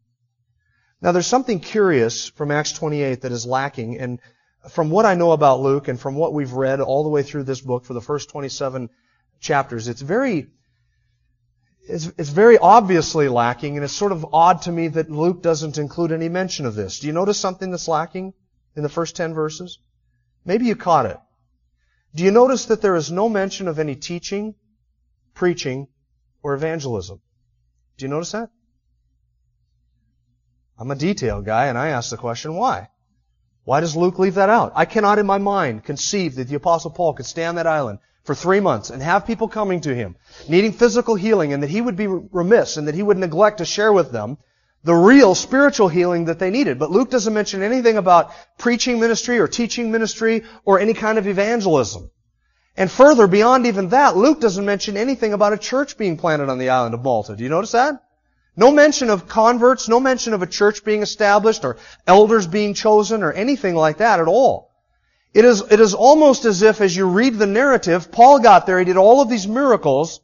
Now 1.00 1.12
there's 1.12 1.26
something 1.26 1.60
curious 1.60 2.28
from 2.28 2.50
Acts 2.50 2.72
28 2.72 3.22
that 3.22 3.32
is 3.32 3.46
lacking 3.46 3.98
and 3.98 4.20
from 4.68 4.90
what 4.90 5.06
I 5.06 5.14
know 5.14 5.32
about 5.32 5.60
Luke 5.60 5.88
and 5.88 5.98
from 5.98 6.14
what 6.14 6.34
we've 6.34 6.52
read 6.52 6.82
all 6.82 7.04
the 7.04 7.08
way 7.08 7.22
through 7.22 7.44
this 7.44 7.62
book 7.62 7.86
for 7.86 7.94
the 7.94 8.02
first 8.02 8.28
27 8.28 8.90
chapters, 9.40 9.88
it's 9.88 10.02
very 10.02 10.48
it's, 11.88 12.06
it's 12.18 12.30
very 12.30 12.58
obviously 12.58 13.28
lacking, 13.28 13.76
and 13.76 13.84
it's 13.84 13.92
sort 13.92 14.12
of 14.12 14.26
odd 14.32 14.62
to 14.62 14.72
me 14.72 14.88
that 14.88 15.10
Luke 15.10 15.42
doesn't 15.42 15.78
include 15.78 16.12
any 16.12 16.28
mention 16.28 16.66
of 16.66 16.74
this. 16.74 17.00
Do 17.00 17.06
you 17.06 17.12
notice 17.12 17.38
something 17.38 17.70
that's 17.70 17.88
lacking 17.88 18.34
in 18.74 18.82
the 18.82 18.88
first 18.88 19.16
ten 19.16 19.34
verses? 19.34 19.78
Maybe 20.44 20.66
you 20.66 20.76
caught 20.76 21.06
it. 21.06 21.18
Do 22.14 22.24
you 22.24 22.30
notice 22.30 22.66
that 22.66 22.82
there 22.82 22.96
is 22.96 23.10
no 23.10 23.28
mention 23.28 23.68
of 23.68 23.78
any 23.78 23.94
teaching, 23.94 24.54
preaching, 25.34 25.88
or 26.42 26.54
evangelism? 26.54 27.20
Do 27.98 28.04
you 28.04 28.08
notice 28.08 28.32
that? 28.32 28.50
I'm 30.78 30.90
a 30.90 30.96
detail 30.96 31.42
guy, 31.42 31.66
and 31.66 31.78
I 31.78 31.88
ask 31.88 32.10
the 32.10 32.16
question, 32.16 32.54
why? 32.54 32.90
Why 33.64 33.80
does 33.80 33.96
Luke 33.96 34.18
leave 34.18 34.34
that 34.34 34.48
out? 34.48 34.72
I 34.74 34.84
cannot 34.84 35.18
in 35.18 35.26
my 35.26 35.38
mind 35.38 35.84
conceive 35.84 36.36
that 36.36 36.48
the 36.48 36.54
Apostle 36.54 36.90
Paul 36.90 37.14
could 37.14 37.26
stay 37.26 37.44
on 37.44 37.56
that 37.56 37.66
island 37.66 37.98
for 38.26 38.34
three 38.34 38.60
months 38.60 38.90
and 38.90 39.00
have 39.00 39.24
people 39.24 39.46
coming 39.46 39.80
to 39.80 39.94
him 39.94 40.16
needing 40.48 40.72
physical 40.72 41.14
healing 41.14 41.52
and 41.52 41.62
that 41.62 41.70
he 41.70 41.80
would 41.80 41.96
be 41.96 42.08
remiss 42.08 42.76
and 42.76 42.88
that 42.88 42.94
he 42.94 43.02
would 43.02 43.16
neglect 43.16 43.58
to 43.58 43.64
share 43.64 43.92
with 43.92 44.10
them 44.10 44.36
the 44.82 44.94
real 44.94 45.34
spiritual 45.34 45.88
healing 45.88 46.26
that 46.26 46.38
they 46.38 46.50
needed. 46.50 46.78
But 46.78 46.90
Luke 46.90 47.10
doesn't 47.10 47.32
mention 47.32 47.62
anything 47.62 47.96
about 47.96 48.32
preaching 48.58 49.00
ministry 49.00 49.38
or 49.38 49.48
teaching 49.48 49.90
ministry 49.90 50.44
or 50.64 50.78
any 50.78 50.92
kind 50.92 51.18
of 51.18 51.26
evangelism. 51.26 52.10
And 52.76 52.90
further, 52.90 53.26
beyond 53.26 53.66
even 53.66 53.88
that, 53.90 54.16
Luke 54.16 54.40
doesn't 54.40 54.64
mention 54.64 54.96
anything 54.96 55.32
about 55.32 55.52
a 55.52 55.58
church 55.58 55.96
being 55.96 56.16
planted 56.16 56.48
on 56.48 56.58
the 56.58 56.68
island 56.68 56.94
of 56.94 57.02
Malta. 57.02 57.34
Do 57.34 57.42
you 57.42 57.48
notice 57.48 57.72
that? 57.72 58.02
No 58.56 58.70
mention 58.70 59.10
of 59.10 59.28
converts, 59.28 59.88
no 59.88 60.00
mention 60.00 60.34
of 60.34 60.42
a 60.42 60.46
church 60.46 60.84
being 60.84 61.02
established 61.02 61.64
or 61.64 61.78
elders 62.06 62.46
being 62.46 62.74
chosen 62.74 63.22
or 63.22 63.32
anything 63.32 63.74
like 63.74 63.98
that 63.98 64.20
at 64.20 64.28
all. 64.28 64.70
It 65.36 65.44
is, 65.44 65.62
it 65.70 65.80
is 65.80 65.92
almost 65.92 66.46
as 66.46 66.62
if 66.62 66.80
as 66.80 66.96
you 66.96 67.04
read 67.04 67.34
the 67.34 67.46
narrative, 67.46 68.10
Paul 68.10 68.38
got 68.38 68.64
there, 68.64 68.78
he 68.78 68.86
did 68.86 68.96
all 68.96 69.20
of 69.20 69.28
these 69.28 69.46
miracles, 69.46 70.22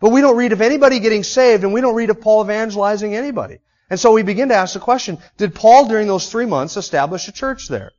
but 0.00 0.10
we 0.10 0.20
don't 0.20 0.36
read 0.36 0.52
of 0.52 0.60
anybody 0.60 1.00
getting 1.00 1.22
saved 1.22 1.64
and 1.64 1.72
we 1.72 1.80
don't 1.80 1.94
read 1.94 2.10
of 2.10 2.20
Paul 2.20 2.44
evangelizing 2.44 3.14
anybody. 3.16 3.60
And 3.88 3.98
so 3.98 4.12
we 4.12 4.22
begin 4.22 4.50
to 4.50 4.54
ask 4.54 4.74
the 4.74 4.80
question, 4.80 5.16
did 5.38 5.54
Paul 5.54 5.88
during 5.88 6.06
those 6.06 6.30
three 6.30 6.44
months 6.44 6.76
establish 6.76 7.26
a 7.26 7.32
church 7.32 7.68
there? 7.68 7.92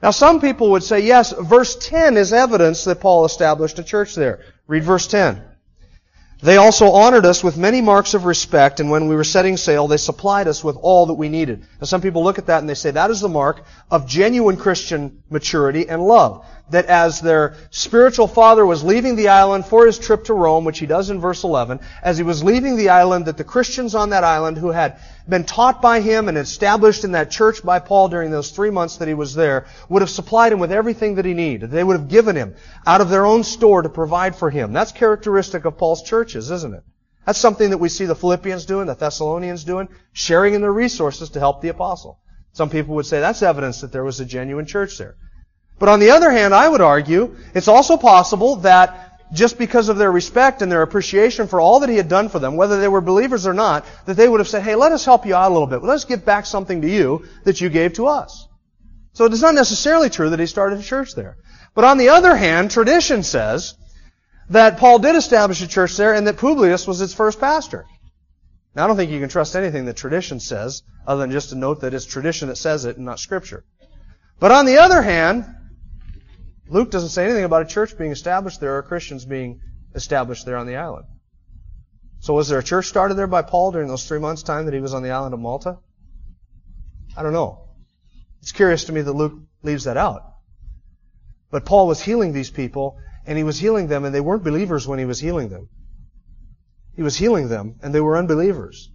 Now 0.00 0.12
some 0.12 0.40
people 0.40 0.70
would 0.70 0.84
say, 0.84 1.00
yes, 1.00 1.32
verse 1.32 1.74
10 1.74 2.16
is 2.16 2.32
evidence 2.32 2.84
that 2.84 3.00
Paul 3.00 3.24
established 3.24 3.80
a 3.80 3.82
church 3.82 4.14
there. 4.14 4.44
Read 4.68 4.84
verse 4.84 5.08
10. 5.08 5.42
They 6.42 6.56
also 6.56 6.92
honored 6.92 7.26
us 7.26 7.44
with 7.44 7.58
many 7.58 7.82
marks 7.82 8.14
of 8.14 8.24
respect, 8.24 8.80
and 8.80 8.90
when 8.90 9.08
we 9.08 9.14
were 9.14 9.24
setting 9.24 9.58
sail, 9.58 9.88
they 9.88 9.98
supplied 9.98 10.48
us 10.48 10.64
with 10.64 10.76
all 10.80 11.06
that 11.06 11.14
we 11.14 11.28
needed. 11.28 11.66
Now 11.80 11.84
some 11.84 12.00
people 12.00 12.24
look 12.24 12.38
at 12.38 12.46
that 12.46 12.60
and 12.60 12.68
they 12.68 12.74
say 12.74 12.92
that 12.92 13.10
is 13.10 13.20
the 13.20 13.28
mark 13.28 13.62
of 13.90 14.06
genuine 14.06 14.56
Christian 14.56 15.22
maturity 15.28 15.88
and 15.88 16.02
love. 16.02 16.46
That 16.70 16.86
as 16.86 17.20
their 17.20 17.54
spiritual 17.70 18.28
father 18.28 18.64
was 18.64 18.84
leaving 18.84 19.16
the 19.16 19.28
island 19.28 19.66
for 19.66 19.86
his 19.86 19.98
trip 19.98 20.24
to 20.24 20.34
Rome, 20.34 20.64
which 20.64 20.78
he 20.78 20.86
does 20.86 21.10
in 21.10 21.20
verse 21.20 21.42
11, 21.42 21.80
as 22.02 22.16
he 22.16 22.22
was 22.22 22.44
leaving 22.44 22.76
the 22.76 22.90
island, 22.90 23.26
that 23.26 23.36
the 23.36 23.44
Christians 23.44 23.94
on 23.94 24.10
that 24.10 24.24
island 24.24 24.56
who 24.56 24.70
had 24.70 24.98
been 25.28 25.44
taught 25.44 25.82
by 25.82 26.00
him 26.00 26.28
and 26.28 26.38
established 26.38 27.04
in 27.04 27.12
that 27.12 27.30
church 27.30 27.62
by 27.64 27.78
Paul 27.78 28.08
during 28.08 28.30
those 28.30 28.50
three 28.50 28.70
months 28.70 28.96
that 28.96 29.08
he 29.08 29.14
was 29.14 29.34
there 29.34 29.66
would 29.88 30.02
have 30.02 30.10
supplied 30.10 30.52
him 30.52 30.58
with 30.58 30.72
everything 30.72 31.16
that 31.16 31.24
he 31.24 31.34
needed. 31.34 31.70
They 31.70 31.84
would 31.84 31.98
have 31.98 32.08
given 32.08 32.36
him 32.36 32.54
out 32.86 33.00
of 33.00 33.10
their 33.10 33.26
own 33.26 33.44
store 33.44 33.82
to 33.82 33.88
provide 33.88 34.36
for 34.36 34.50
him. 34.50 34.72
That's 34.72 34.92
characteristic 34.92 35.64
of 35.64 35.78
Paul's 35.78 36.02
churches, 36.02 36.50
isn't 36.50 36.74
it? 36.74 36.84
That's 37.26 37.38
something 37.38 37.70
that 37.70 37.78
we 37.78 37.88
see 37.88 38.06
the 38.06 38.14
Philippians 38.14 38.64
doing, 38.64 38.86
the 38.86 38.94
Thessalonians 38.94 39.64
doing, 39.64 39.88
sharing 40.12 40.54
in 40.54 40.62
their 40.62 40.72
resources 40.72 41.30
to 41.30 41.38
help 41.38 41.60
the 41.60 41.68
apostle. 41.68 42.18
Some 42.52 42.70
people 42.70 42.94
would 42.96 43.06
say 43.06 43.20
that's 43.20 43.42
evidence 43.42 43.82
that 43.82 43.92
there 43.92 44.04
was 44.04 44.20
a 44.20 44.24
genuine 44.24 44.66
church 44.66 44.98
there. 44.98 45.16
But 45.80 45.88
on 45.88 45.98
the 45.98 46.10
other 46.10 46.30
hand, 46.30 46.54
I 46.54 46.68
would 46.68 46.82
argue 46.82 47.36
it's 47.54 47.66
also 47.66 47.96
possible 47.96 48.56
that 48.56 49.18
just 49.32 49.58
because 49.58 49.88
of 49.88 49.96
their 49.96 50.12
respect 50.12 50.60
and 50.60 50.70
their 50.70 50.82
appreciation 50.82 51.48
for 51.48 51.58
all 51.58 51.80
that 51.80 51.88
he 51.88 51.96
had 51.96 52.08
done 52.08 52.28
for 52.28 52.38
them, 52.38 52.56
whether 52.56 52.78
they 52.78 52.88
were 52.88 53.00
believers 53.00 53.46
or 53.46 53.54
not, 53.54 53.86
that 54.04 54.14
they 54.14 54.28
would 54.28 54.40
have 54.40 54.48
said, 54.48 54.62
hey, 54.62 54.74
let 54.74 54.92
us 54.92 55.06
help 55.06 55.24
you 55.24 55.34
out 55.34 55.50
a 55.50 55.54
little 55.54 55.66
bit. 55.66 55.82
Let 55.82 55.94
us 55.94 56.04
give 56.04 56.24
back 56.24 56.44
something 56.44 56.82
to 56.82 56.88
you 56.88 57.24
that 57.44 57.62
you 57.62 57.70
gave 57.70 57.94
to 57.94 58.08
us. 58.08 58.46
So 59.14 59.24
it 59.24 59.32
is 59.32 59.40
not 59.40 59.54
necessarily 59.54 60.10
true 60.10 60.30
that 60.30 60.38
he 60.38 60.46
started 60.46 60.80
a 60.80 60.82
church 60.82 61.14
there. 61.14 61.38
But 61.74 61.84
on 61.84 61.96
the 61.96 62.10
other 62.10 62.36
hand, 62.36 62.70
tradition 62.70 63.22
says 63.22 63.74
that 64.50 64.78
Paul 64.78 64.98
did 64.98 65.16
establish 65.16 65.62
a 65.62 65.68
church 65.68 65.96
there 65.96 66.12
and 66.12 66.26
that 66.26 66.36
Publius 66.36 66.86
was 66.86 67.00
its 67.00 67.14
first 67.14 67.40
pastor. 67.40 67.86
Now 68.74 68.84
I 68.84 68.86
don't 68.86 68.96
think 68.96 69.10
you 69.10 69.20
can 69.20 69.30
trust 69.30 69.56
anything 69.56 69.86
that 69.86 69.96
tradition 69.96 70.40
says, 70.40 70.82
other 71.06 71.22
than 71.22 71.30
just 71.30 71.50
to 71.50 71.54
note 71.54 71.80
that 71.80 71.94
it's 71.94 72.04
tradition 72.04 72.48
that 72.48 72.56
says 72.56 72.84
it 72.84 72.96
and 72.96 73.06
not 73.06 73.18
scripture. 73.18 73.64
But 74.38 74.52
on 74.52 74.66
the 74.66 74.78
other 74.78 75.00
hand, 75.00 75.46
Luke 76.70 76.90
doesn't 76.92 77.08
say 77.10 77.24
anything 77.24 77.44
about 77.44 77.62
a 77.62 77.66
church 77.66 77.98
being 77.98 78.12
established 78.12 78.60
there 78.60 78.78
or 78.78 78.82
Christians 78.82 79.24
being 79.24 79.60
established 79.94 80.46
there 80.46 80.56
on 80.56 80.66
the 80.66 80.76
island. 80.76 81.06
So 82.20 82.34
was 82.34 82.48
there 82.48 82.60
a 82.60 82.64
church 82.64 82.86
started 82.86 83.14
there 83.14 83.26
by 83.26 83.42
Paul 83.42 83.72
during 83.72 83.88
those 83.88 84.06
three 84.06 84.20
months' 84.20 84.44
time 84.44 84.66
that 84.66 84.74
he 84.74 84.80
was 84.80 84.94
on 84.94 85.02
the 85.02 85.10
island 85.10 85.34
of 85.34 85.40
Malta? 85.40 85.78
I 87.16 87.24
don't 87.24 87.32
know. 87.32 87.70
It's 88.40 88.52
curious 88.52 88.84
to 88.84 88.92
me 88.92 89.00
that 89.00 89.12
Luke 89.12 89.34
leaves 89.62 89.84
that 89.84 89.96
out. 89.96 90.22
But 91.50 91.64
Paul 91.64 91.88
was 91.88 92.00
healing 92.00 92.32
these 92.32 92.50
people, 92.50 92.98
and 93.26 93.36
he 93.36 93.42
was 93.42 93.58
healing 93.58 93.88
them, 93.88 94.04
and 94.04 94.14
they 94.14 94.20
weren't 94.20 94.44
believers 94.44 94.86
when 94.86 95.00
he 95.00 95.04
was 95.04 95.18
healing 95.18 95.48
them. 95.48 95.68
He 96.94 97.02
was 97.02 97.16
healing 97.16 97.48
them, 97.48 97.80
and 97.82 97.92
they 97.92 98.00
were 98.00 98.16
unbelievers. 98.16 98.92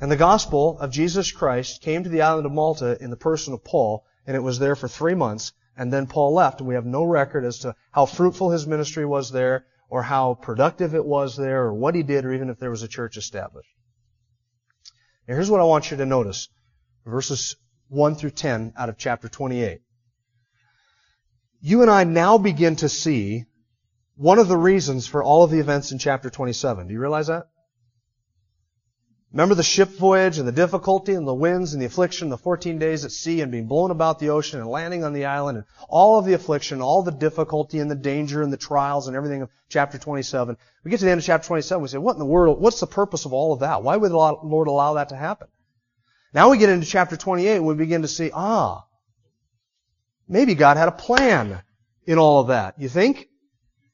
And 0.00 0.10
the 0.10 0.16
gospel 0.16 0.78
of 0.80 0.90
Jesus 0.90 1.30
Christ 1.30 1.80
came 1.80 2.02
to 2.02 2.10
the 2.10 2.22
island 2.22 2.46
of 2.46 2.52
Malta 2.52 3.00
in 3.00 3.10
the 3.10 3.16
person 3.16 3.54
of 3.54 3.62
Paul, 3.62 4.04
and 4.26 4.36
it 4.36 4.42
was 4.42 4.58
there 4.58 4.74
for 4.74 4.88
three 4.88 5.14
months, 5.14 5.52
and 5.76 5.92
then 5.92 6.06
Paul 6.06 6.34
left, 6.34 6.60
and 6.60 6.68
we 6.68 6.74
have 6.74 6.86
no 6.86 7.04
record 7.04 7.44
as 7.44 7.60
to 7.60 7.74
how 7.90 8.06
fruitful 8.06 8.50
his 8.50 8.66
ministry 8.66 9.04
was 9.04 9.30
there, 9.30 9.66
or 9.88 10.02
how 10.02 10.34
productive 10.34 10.94
it 10.94 11.04
was 11.04 11.36
there, 11.36 11.64
or 11.64 11.74
what 11.74 11.94
he 11.94 12.02
did, 12.02 12.24
or 12.24 12.32
even 12.32 12.50
if 12.50 12.58
there 12.58 12.70
was 12.70 12.82
a 12.82 12.88
church 12.88 13.16
established. 13.16 13.68
Now 15.26 15.34
here's 15.34 15.50
what 15.50 15.60
I 15.60 15.64
want 15.64 15.90
you 15.90 15.96
to 15.96 16.06
notice. 16.06 16.48
Verses 17.04 17.56
1 17.88 18.14
through 18.14 18.30
10 18.30 18.74
out 18.76 18.88
of 18.88 18.98
chapter 18.98 19.28
28. 19.28 19.80
You 21.60 21.82
and 21.82 21.90
I 21.90 22.04
now 22.04 22.38
begin 22.38 22.76
to 22.76 22.88
see 22.88 23.44
one 24.16 24.38
of 24.38 24.48
the 24.48 24.56
reasons 24.56 25.06
for 25.06 25.22
all 25.22 25.44
of 25.44 25.50
the 25.50 25.60
events 25.60 25.92
in 25.92 25.98
chapter 25.98 26.30
27. 26.30 26.86
Do 26.86 26.92
you 26.92 27.00
realize 27.00 27.26
that? 27.28 27.48
Remember 29.34 29.56
the 29.56 29.64
ship 29.64 29.88
voyage 29.88 30.38
and 30.38 30.46
the 30.46 30.52
difficulty 30.52 31.12
and 31.12 31.26
the 31.26 31.34
winds 31.34 31.72
and 31.72 31.82
the 31.82 31.86
affliction, 31.86 32.28
the 32.28 32.38
14 32.38 32.78
days 32.78 33.04
at 33.04 33.10
sea 33.10 33.40
and 33.40 33.50
being 33.50 33.66
blown 33.66 33.90
about 33.90 34.20
the 34.20 34.30
ocean 34.30 34.60
and 34.60 34.68
landing 34.68 35.02
on 35.02 35.12
the 35.12 35.24
island 35.24 35.58
and 35.58 35.66
all 35.88 36.20
of 36.20 36.24
the 36.24 36.34
affliction, 36.34 36.80
all 36.80 37.02
the 37.02 37.10
difficulty 37.10 37.80
and 37.80 37.90
the 37.90 37.96
danger 37.96 38.42
and 38.42 38.52
the 38.52 38.56
trials 38.56 39.08
and 39.08 39.16
everything 39.16 39.42
of 39.42 39.50
chapter 39.68 39.98
27. 39.98 40.56
We 40.84 40.92
get 40.92 41.00
to 41.00 41.06
the 41.06 41.10
end 41.10 41.18
of 41.18 41.24
chapter 41.24 41.48
27, 41.48 41.82
we 41.82 41.88
say, 41.88 41.98
what 41.98 42.12
in 42.12 42.20
the 42.20 42.24
world, 42.24 42.60
what's 42.60 42.78
the 42.78 42.86
purpose 42.86 43.24
of 43.24 43.32
all 43.32 43.52
of 43.52 43.58
that? 43.58 43.82
Why 43.82 43.96
would 43.96 44.12
the 44.12 44.16
Lord 44.16 44.68
allow 44.68 44.94
that 44.94 45.08
to 45.08 45.16
happen? 45.16 45.48
Now 46.32 46.50
we 46.50 46.58
get 46.58 46.68
into 46.68 46.86
chapter 46.86 47.16
28 47.16 47.56
and 47.56 47.66
we 47.66 47.74
begin 47.74 48.02
to 48.02 48.08
see, 48.08 48.30
ah, 48.32 48.84
maybe 50.28 50.54
God 50.54 50.76
had 50.76 50.86
a 50.86 50.92
plan 50.92 51.60
in 52.06 52.18
all 52.18 52.38
of 52.38 52.46
that. 52.48 52.78
You 52.78 52.88
think? 52.88 53.26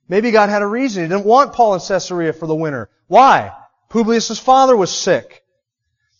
Maybe 0.06 0.32
God 0.32 0.50
had 0.50 0.60
a 0.60 0.66
reason. 0.66 1.02
He 1.02 1.08
didn't 1.08 1.24
want 1.24 1.54
Paul 1.54 1.76
in 1.76 1.80
Caesarea 1.80 2.34
for 2.34 2.46
the 2.46 2.54
winter. 2.54 2.90
Why? 3.06 3.54
Publius' 3.90 4.38
father 4.38 4.76
was 4.76 4.90
sick. 4.90 5.44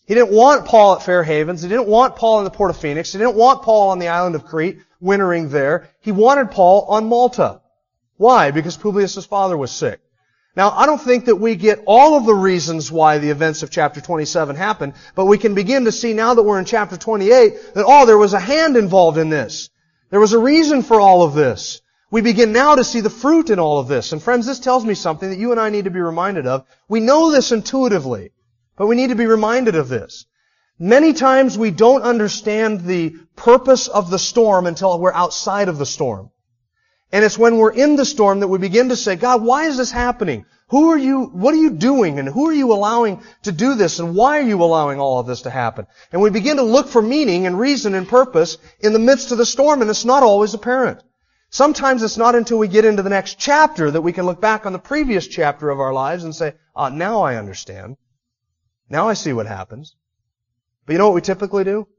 He 0.05 0.13
didn't 0.13 0.31
want 0.31 0.65
Paul 0.65 0.95
at 0.95 1.03
Fair 1.03 1.23
Havens. 1.23 1.61
He 1.61 1.69
didn't 1.69 1.87
want 1.87 2.17
Paul 2.17 2.39
in 2.39 2.43
the 2.43 2.51
port 2.51 2.69
of 2.69 2.77
Phoenix. 2.77 3.13
He 3.13 3.17
didn't 3.17 3.35
want 3.35 3.63
Paul 3.63 3.89
on 3.91 3.99
the 3.99 4.09
island 4.09 4.35
of 4.35 4.45
Crete, 4.45 4.79
wintering 4.99 5.49
there. 5.49 5.87
He 6.01 6.11
wanted 6.11 6.51
Paul 6.51 6.85
on 6.89 7.07
Malta. 7.07 7.61
Why? 8.17 8.51
Because 8.51 8.75
Publius' 8.75 9.25
father 9.25 9.57
was 9.57 9.71
sick. 9.71 10.01
Now, 10.53 10.71
I 10.71 10.85
don't 10.85 10.99
think 10.99 11.25
that 11.25 11.37
we 11.37 11.55
get 11.55 11.81
all 11.85 12.17
of 12.17 12.25
the 12.25 12.35
reasons 12.35 12.91
why 12.91 13.19
the 13.19 13.29
events 13.29 13.63
of 13.63 13.71
chapter 13.71 14.01
27 14.01 14.57
happened, 14.57 14.93
but 15.15 15.25
we 15.25 15.37
can 15.37 15.55
begin 15.55 15.85
to 15.85 15.93
see 15.93 16.13
now 16.13 16.33
that 16.33 16.43
we're 16.43 16.59
in 16.59 16.65
chapter 16.65 16.97
28 16.97 17.73
that, 17.75 17.85
oh, 17.87 18.05
there 18.05 18.17
was 18.17 18.33
a 18.33 18.39
hand 18.39 18.75
involved 18.75 19.17
in 19.17 19.29
this. 19.29 19.69
There 20.09 20.19
was 20.19 20.33
a 20.33 20.39
reason 20.39 20.81
for 20.81 20.99
all 20.99 21.23
of 21.23 21.33
this. 21.33 21.81
We 22.11 22.21
begin 22.21 22.51
now 22.51 22.75
to 22.75 22.83
see 22.83 22.99
the 22.99 23.09
fruit 23.09 23.49
in 23.49 23.57
all 23.57 23.79
of 23.79 23.87
this. 23.87 24.11
And 24.11 24.21
friends, 24.21 24.45
this 24.45 24.59
tells 24.59 24.83
me 24.83 24.95
something 24.95 25.29
that 25.29 25.39
you 25.39 25.51
and 25.51 25.59
I 25.59 25.69
need 25.69 25.85
to 25.85 25.91
be 25.91 26.01
reminded 26.01 26.45
of. 26.45 26.65
We 26.89 26.99
know 26.99 27.31
this 27.31 27.53
intuitively, 27.53 28.31
but 28.75 28.87
we 28.87 28.97
need 28.97 29.09
to 29.09 29.15
be 29.15 29.27
reminded 29.27 29.75
of 29.75 29.87
this. 29.87 30.25
Many 30.77 31.13
times 31.13 31.57
we 31.57 31.71
don't 31.71 32.01
understand 32.01 32.81
the 32.81 33.11
purpose 33.37 33.87
of 33.87 34.09
the 34.09 34.19
storm 34.19 34.67
until 34.67 34.99
we're 34.99 35.13
outside 35.13 35.69
of 35.69 35.77
the 35.77 35.85
storm. 35.85 36.31
And 37.13 37.23
it's 37.23 37.37
when 37.37 37.57
we're 37.57 37.71
in 37.71 37.95
the 37.95 38.05
storm 38.05 38.41
that 38.41 38.47
we 38.49 38.57
begin 38.57 38.89
to 38.89 38.95
say, 38.97 39.15
God, 39.15 39.41
why 39.41 39.67
is 39.67 39.77
this 39.77 39.91
happening? 39.91 40.45
Who 40.69 40.89
are 40.91 40.97
you, 40.97 41.25
what 41.25 41.53
are 41.53 41.57
you 41.57 41.71
doing? 41.71 42.19
And 42.19 42.27
who 42.27 42.49
are 42.49 42.53
you 42.53 42.73
allowing 42.73 43.21
to 43.43 43.51
do 43.53 43.75
this? 43.75 43.99
And 43.99 44.15
why 44.15 44.39
are 44.39 44.47
you 44.47 44.61
allowing 44.61 44.99
all 44.99 45.19
of 45.19 45.27
this 45.27 45.43
to 45.43 45.49
happen? 45.49 45.87
And 46.11 46.21
we 46.21 46.29
begin 46.29 46.57
to 46.57 46.63
look 46.63 46.87
for 46.87 47.01
meaning 47.01 47.45
and 47.45 47.59
reason 47.59 47.93
and 47.93 48.07
purpose 48.07 48.57
in 48.81 48.91
the 48.91 48.99
midst 48.99 49.31
of 49.31 49.37
the 49.37 49.45
storm, 49.45 49.81
and 49.81 49.89
it's 49.89 50.05
not 50.05 50.23
always 50.23 50.53
apparent. 50.53 51.03
Sometimes 51.53 52.01
it's 52.01 52.15
not 52.15 52.33
until 52.33 52.57
we 52.57 52.69
get 52.69 52.85
into 52.85 53.03
the 53.03 53.09
next 53.09 53.37
chapter 53.37 53.91
that 53.91 54.01
we 54.01 54.13
can 54.13 54.25
look 54.25 54.39
back 54.39 54.65
on 54.65 54.71
the 54.71 54.79
previous 54.79 55.27
chapter 55.27 55.69
of 55.69 55.81
our 55.81 55.91
lives 55.91 56.23
and 56.23 56.33
say, 56.33 56.53
ah, 56.73 56.87
now 56.87 57.23
I 57.23 57.35
understand. 57.35 57.97
Now 58.89 59.09
I 59.09 59.15
see 59.15 59.33
what 59.33 59.47
happens. 59.47 59.97
But 60.85 60.93
you 60.93 60.99
know 60.99 61.07
what 61.07 61.15
we 61.15 61.21
typically 61.21 61.65
do? 61.65 61.89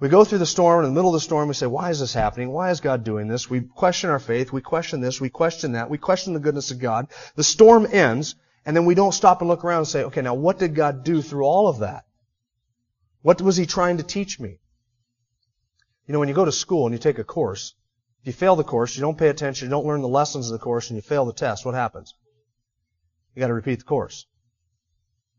We 0.00 0.08
go 0.08 0.24
through 0.24 0.38
the 0.38 0.46
storm, 0.46 0.86
in 0.86 0.90
the 0.90 0.94
middle 0.94 1.10
of 1.10 1.20
the 1.20 1.20
storm, 1.20 1.48
we 1.48 1.54
say, 1.54 1.66
why 1.66 1.90
is 1.90 2.00
this 2.00 2.14
happening? 2.14 2.50
Why 2.50 2.70
is 2.70 2.80
God 2.80 3.04
doing 3.04 3.28
this? 3.28 3.50
We 3.50 3.60
question 3.60 4.08
our 4.08 4.18
faith, 4.18 4.52
we 4.52 4.62
question 4.62 5.02
this, 5.02 5.20
we 5.20 5.28
question 5.28 5.72
that, 5.72 5.90
we 5.90 5.98
question 5.98 6.32
the 6.32 6.40
goodness 6.40 6.70
of 6.70 6.78
God. 6.78 7.08
The 7.34 7.44
storm 7.44 7.86
ends, 7.90 8.36
and 8.64 8.74
then 8.74 8.86
we 8.86 8.94
don't 8.94 9.12
stop 9.12 9.42
and 9.42 9.48
look 9.48 9.64
around 9.64 9.80
and 9.80 9.88
say, 9.88 10.04
okay, 10.04 10.22
now 10.22 10.34
what 10.34 10.58
did 10.58 10.74
God 10.74 11.04
do 11.04 11.20
through 11.20 11.44
all 11.44 11.68
of 11.68 11.80
that? 11.80 12.06
What 13.20 13.42
was 13.42 13.58
He 13.58 13.66
trying 13.66 13.98
to 13.98 14.02
teach 14.02 14.40
me? 14.40 14.60
You 16.06 16.14
know, 16.14 16.20
when 16.20 16.28
you 16.28 16.34
go 16.34 16.46
to 16.46 16.52
school 16.52 16.86
and 16.86 16.94
you 16.94 16.98
take 16.98 17.18
a 17.18 17.24
course, 17.24 17.74
if 18.26 18.30
you 18.30 18.32
fail 18.32 18.56
the 18.56 18.64
course, 18.64 18.96
you 18.96 19.02
don't 19.02 19.16
pay 19.16 19.28
attention, 19.28 19.66
you 19.66 19.70
don't 19.70 19.86
learn 19.86 20.02
the 20.02 20.08
lessons 20.08 20.50
of 20.50 20.58
the 20.58 20.64
course, 20.64 20.90
and 20.90 20.96
you 20.96 21.00
fail 21.00 21.26
the 21.26 21.32
test, 21.32 21.64
what 21.64 21.76
happens? 21.76 22.12
You 23.36 23.40
gotta 23.40 23.54
repeat 23.54 23.78
the 23.78 23.84
course. 23.84 24.26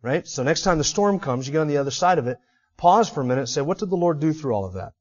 Right? 0.02 0.26
So 0.26 0.42
next 0.42 0.62
time 0.62 0.78
the 0.78 0.86
storm 0.86 1.20
comes, 1.20 1.46
you 1.46 1.52
get 1.52 1.60
on 1.60 1.68
the 1.68 1.80
other 1.80 1.92
side 1.92 2.18
of 2.18 2.28
it, 2.28 2.38
pause 2.78 3.10
for 3.10 3.20
a 3.20 3.26
minute 3.26 3.50
say, 3.50 3.60
what 3.60 3.80
did 3.80 3.90
the 3.90 3.98
Lord 3.98 4.22
do 4.22 4.32
through 4.32 4.54
all 4.54 4.64
of 4.64 4.76
that? 4.76 4.94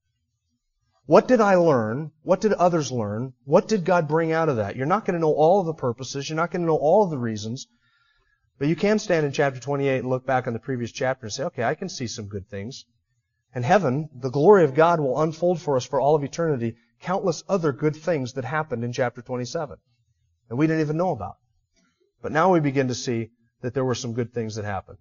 What 1.04 1.28
did 1.28 1.40
I 1.40 1.54
learn? 1.54 2.10
What 2.24 2.40
did 2.40 2.54
others 2.54 2.90
learn? 2.90 3.34
What 3.44 3.68
did 3.68 3.84
God 3.84 4.08
bring 4.08 4.32
out 4.32 4.48
of 4.48 4.56
that? 4.56 4.74
You're 4.74 4.86
not 4.86 5.04
going 5.04 5.14
to 5.14 5.20
know 5.20 5.32
all 5.32 5.60
of 5.60 5.66
the 5.66 5.74
purposes. 5.74 6.28
You're 6.28 6.34
not 6.34 6.50
going 6.50 6.62
to 6.62 6.66
know 6.66 6.78
all 6.78 7.04
of 7.04 7.10
the 7.10 7.18
reasons. 7.18 7.68
But 8.58 8.66
you 8.66 8.74
can 8.74 8.98
stand 8.98 9.24
in 9.24 9.30
chapter 9.30 9.60
28 9.60 10.00
and 10.00 10.08
look 10.08 10.26
back 10.26 10.48
on 10.48 10.54
the 10.54 10.58
previous 10.58 10.90
chapter 10.90 11.26
and 11.26 11.32
say, 11.32 11.44
okay, 11.44 11.62
I 11.62 11.76
can 11.76 11.88
see 11.88 12.08
some 12.08 12.26
good 12.26 12.48
things. 12.48 12.84
And 13.54 13.64
heaven, 13.64 14.08
the 14.12 14.30
glory 14.30 14.64
of 14.64 14.74
God 14.74 14.98
will 14.98 15.20
unfold 15.20 15.60
for 15.60 15.76
us 15.76 15.86
for 15.86 16.00
all 16.00 16.16
of 16.16 16.24
eternity 16.24 16.74
countless 17.00 17.42
other 17.48 17.72
good 17.72 17.96
things 17.96 18.34
that 18.34 18.44
happened 18.44 18.84
in 18.84 18.92
chapter 18.92 19.22
27 19.22 19.76
that 20.48 20.56
we 20.56 20.66
didn't 20.66 20.82
even 20.82 20.96
know 20.96 21.10
about. 21.10 21.36
But 22.22 22.32
now 22.32 22.52
we 22.52 22.60
begin 22.60 22.88
to 22.88 22.94
see 22.94 23.30
that 23.60 23.74
there 23.74 23.84
were 23.84 23.94
some 23.94 24.14
good 24.14 24.32
things 24.32 24.56
that 24.56 24.64
happened. 24.64 24.98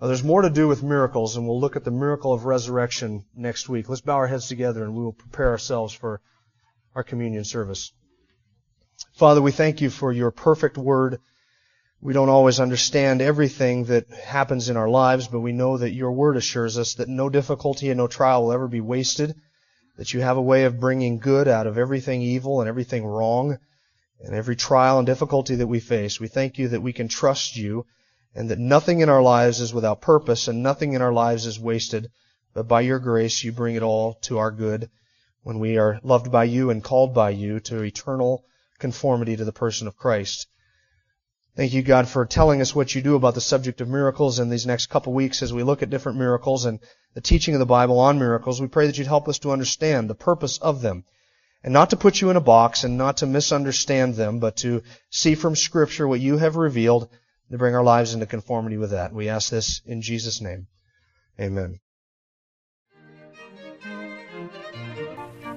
Now, 0.00 0.08
there's 0.08 0.24
more 0.24 0.42
to 0.42 0.50
do 0.50 0.66
with 0.66 0.82
miracles, 0.82 1.36
and 1.36 1.46
we'll 1.46 1.60
look 1.60 1.76
at 1.76 1.84
the 1.84 1.90
miracle 1.90 2.32
of 2.32 2.44
resurrection 2.44 3.24
next 3.34 3.68
week. 3.68 3.88
Let's 3.88 4.00
bow 4.00 4.16
our 4.16 4.26
heads 4.26 4.48
together 4.48 4.84
and 4.84 4.94
we 4.94 5.02
will 5.02 5.12
prepare 5.12 5.50
ourselves 5.50 5.94
for 5.94 6.20
our 6.94 7.04
communion 7.04 7.44
service. 7.44 7.92
Father, 9.14 9.40
we 9.40 9.52
thank 9.52 9.80
you 9.80 9.90
for 9.90 10.12
your 10.12 10.30
perfect 10.30 10.76
word. 10.76 11.20
We 12.00 12.12
don't 12.12 12.28
always 12.28 12.60
understand 12.60 13.22
everything 13.22 13.84
that 13.84 14.10
happens 14.10 14.68
in 14.68 14.76
our 14.76 14.88
lives, 14.88 15.28
but 15.28 15.40
we 15.40 15.52
know 15.52 15.78
that 15.78 15.92
your 15.92 16.12
word 16.12 16.36
assures 16.36 16.76
us 16.76 16.94
that 16.94 17.08
no 17.08 17.28
difficulty 17.28 17.88
and 17.88 17.98
no 17.98 18.06
trial 18.06 18.44
will 18.44 18.52
ever 18.52 18.68
be 18.68 18.80
wasted 18.80 19.34
that 19.96 20.12
you 20.12 20.20
have 20.20 20.36
a 20.36 20.42
way 20.42 20.64
of 20.64 20.80
bringing 20.80 21.18
good 21.18 21.48
out 21.48 21.66
of 21.66 21.78
everything 21.78 22.20
evil 22.22 22.60
and 22.60 22.68
everything 22.68 23.04
wrong. 23.04 23.58
and 24.20 24.34
every 24.34 24.56
trial 24.56 24.98
and 24.98 25.06
difficulty 25.06 25.56
that 25.56 25.66
we 25.66 25.80
face. 25.80 26.18
We 26.18 26.28
thank 26.28 26.56
you 26.56 26.68
that 26.68 26.80
we 26.80 26.94
can 26.94 27.08
trust 27.08 27.56
you 27.56 27.84
and 28.34 28.48
that 28.50 28.58
nothing 28.58 29.00
in 29.00 29.08
our 29.08 29.22
lives 29.22 29.60
is 29.60 29.74
without 29.74 30.00
purpose 30.00 30.48
and 30.48 30.62
nothing 30.62 30.94
in 30.94 31.02
our 31.02 31.12
lives 31.12 31.44
is 31.46 31.60
wasted, 31.60 32.10
but 32.54 32.66
by 32.66 32.80
your 32.80 32.98
grace 32.98 33.44
you 33.44 33.52
bring 33.52 33.74
it 33.74 33.82
all 33.82 34.14
to 34.22 34.38
our 34.38 34.50
good 34.50 34.88
when 35.42 35.58
we 35.58 35.76
are 35.76 36.00
loved 36.02 36.32
by 36.32 36.44
you 36.44 36.70
and 36.70 36.82
called 36.82 37.12
by 37.12 37.30
you 37.30 37.60
to 37.60 37.82
eternal 37.82 38.44
conformity 38.78 39.36
to 39.36 39.44
the 39.44 39.52
person 39.52 39.86
of 39.86 39.96
Christ. 39.96 40.46
Thank 41.56 41.72
you, 41.72 41.82
God, 41.82 42.08
for 42.08 42.26
telling 42.26 42.60
us 42.60 42.74
what 42.74 42.94
you 42.94 43.00
do 43.00 43.14
about 43.14 43.34
the 43.34 43.40
subject 43.40 43.80
of 43.80 43.88
miracles 43.88 44.40
in 44.40 44.50
these 44.50 44.66
next 44.66 44.86
couple 44.86 45.12
weeks 45.12 45.40
as 45.40 45.52
we 45.52 45.62
look 45.62 45.82
at 45.82 45.90
different 45.90 46.18
miracles 46.18 46.64
and 46.64 46.80
the 47.14 47.20
teaching 47.20 47.54
of 47.54 47.60
the 47.60 47.66
Bible 47.66 48.00
on 48.00 48.18
miracles. 48.18 48.60
We 48.60 48.66
pray 48.66 48.86
that 48.86 48.98
you'd 48.98 49.06
help 49.06 49.28
us 49.28 49.38
to 49.40 49.52
understand 49.52 50.10
the 50.10 50.16
purpose 50.16 50.58
of 50.58 50.82
them 50.82 51.04
and 51.62 51.72
not 51.72 51.90
to 51.90 51.96
put 51.96 52.20
you 52.20 52.30
in 52.30 52.36
a 52.36 52.40
box 52.40 52.82
and 52.82 52.98
not 52.98 53.18
to 53.18 53.26
misunderstand 53.26 54.16
them, 54.16 54.40
but 54.40 54.56
to 54.58 54.82
see 55.10 55.36
from 55.36 55.54
Scripture 55.54 56.08
what 56.08 56.20
you 56.20 56.38
have 56.38 56.56
revealed 56.56 57.08
to 57.52 57.58
bring 57.58 57.76
our 57.76 57.84
lives 57.84 58.14
into 58.14 58.26
conformity 58.26 58.76
with 58.76 58.90
that. 58.90 59.12
We 59.12 59.28
ask 59.28 59.50
this 59.50 59.80
in 59.86 60.02
Jesus' 60.02 60.40
name. 60.40 60.66
Amen. 61.40 61.78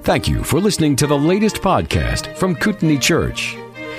Thank 0.01 0.27
you 0.27 0.43
for 0.43 0.61
listening 0.61 0.95
to 0.97 1.07
the 1.07 1.17
latest 1.17 1.55
podcast 1.57 2.37
from 2.37 2.55
Kootenai 2.55 2.97
Church. 2.97 3.57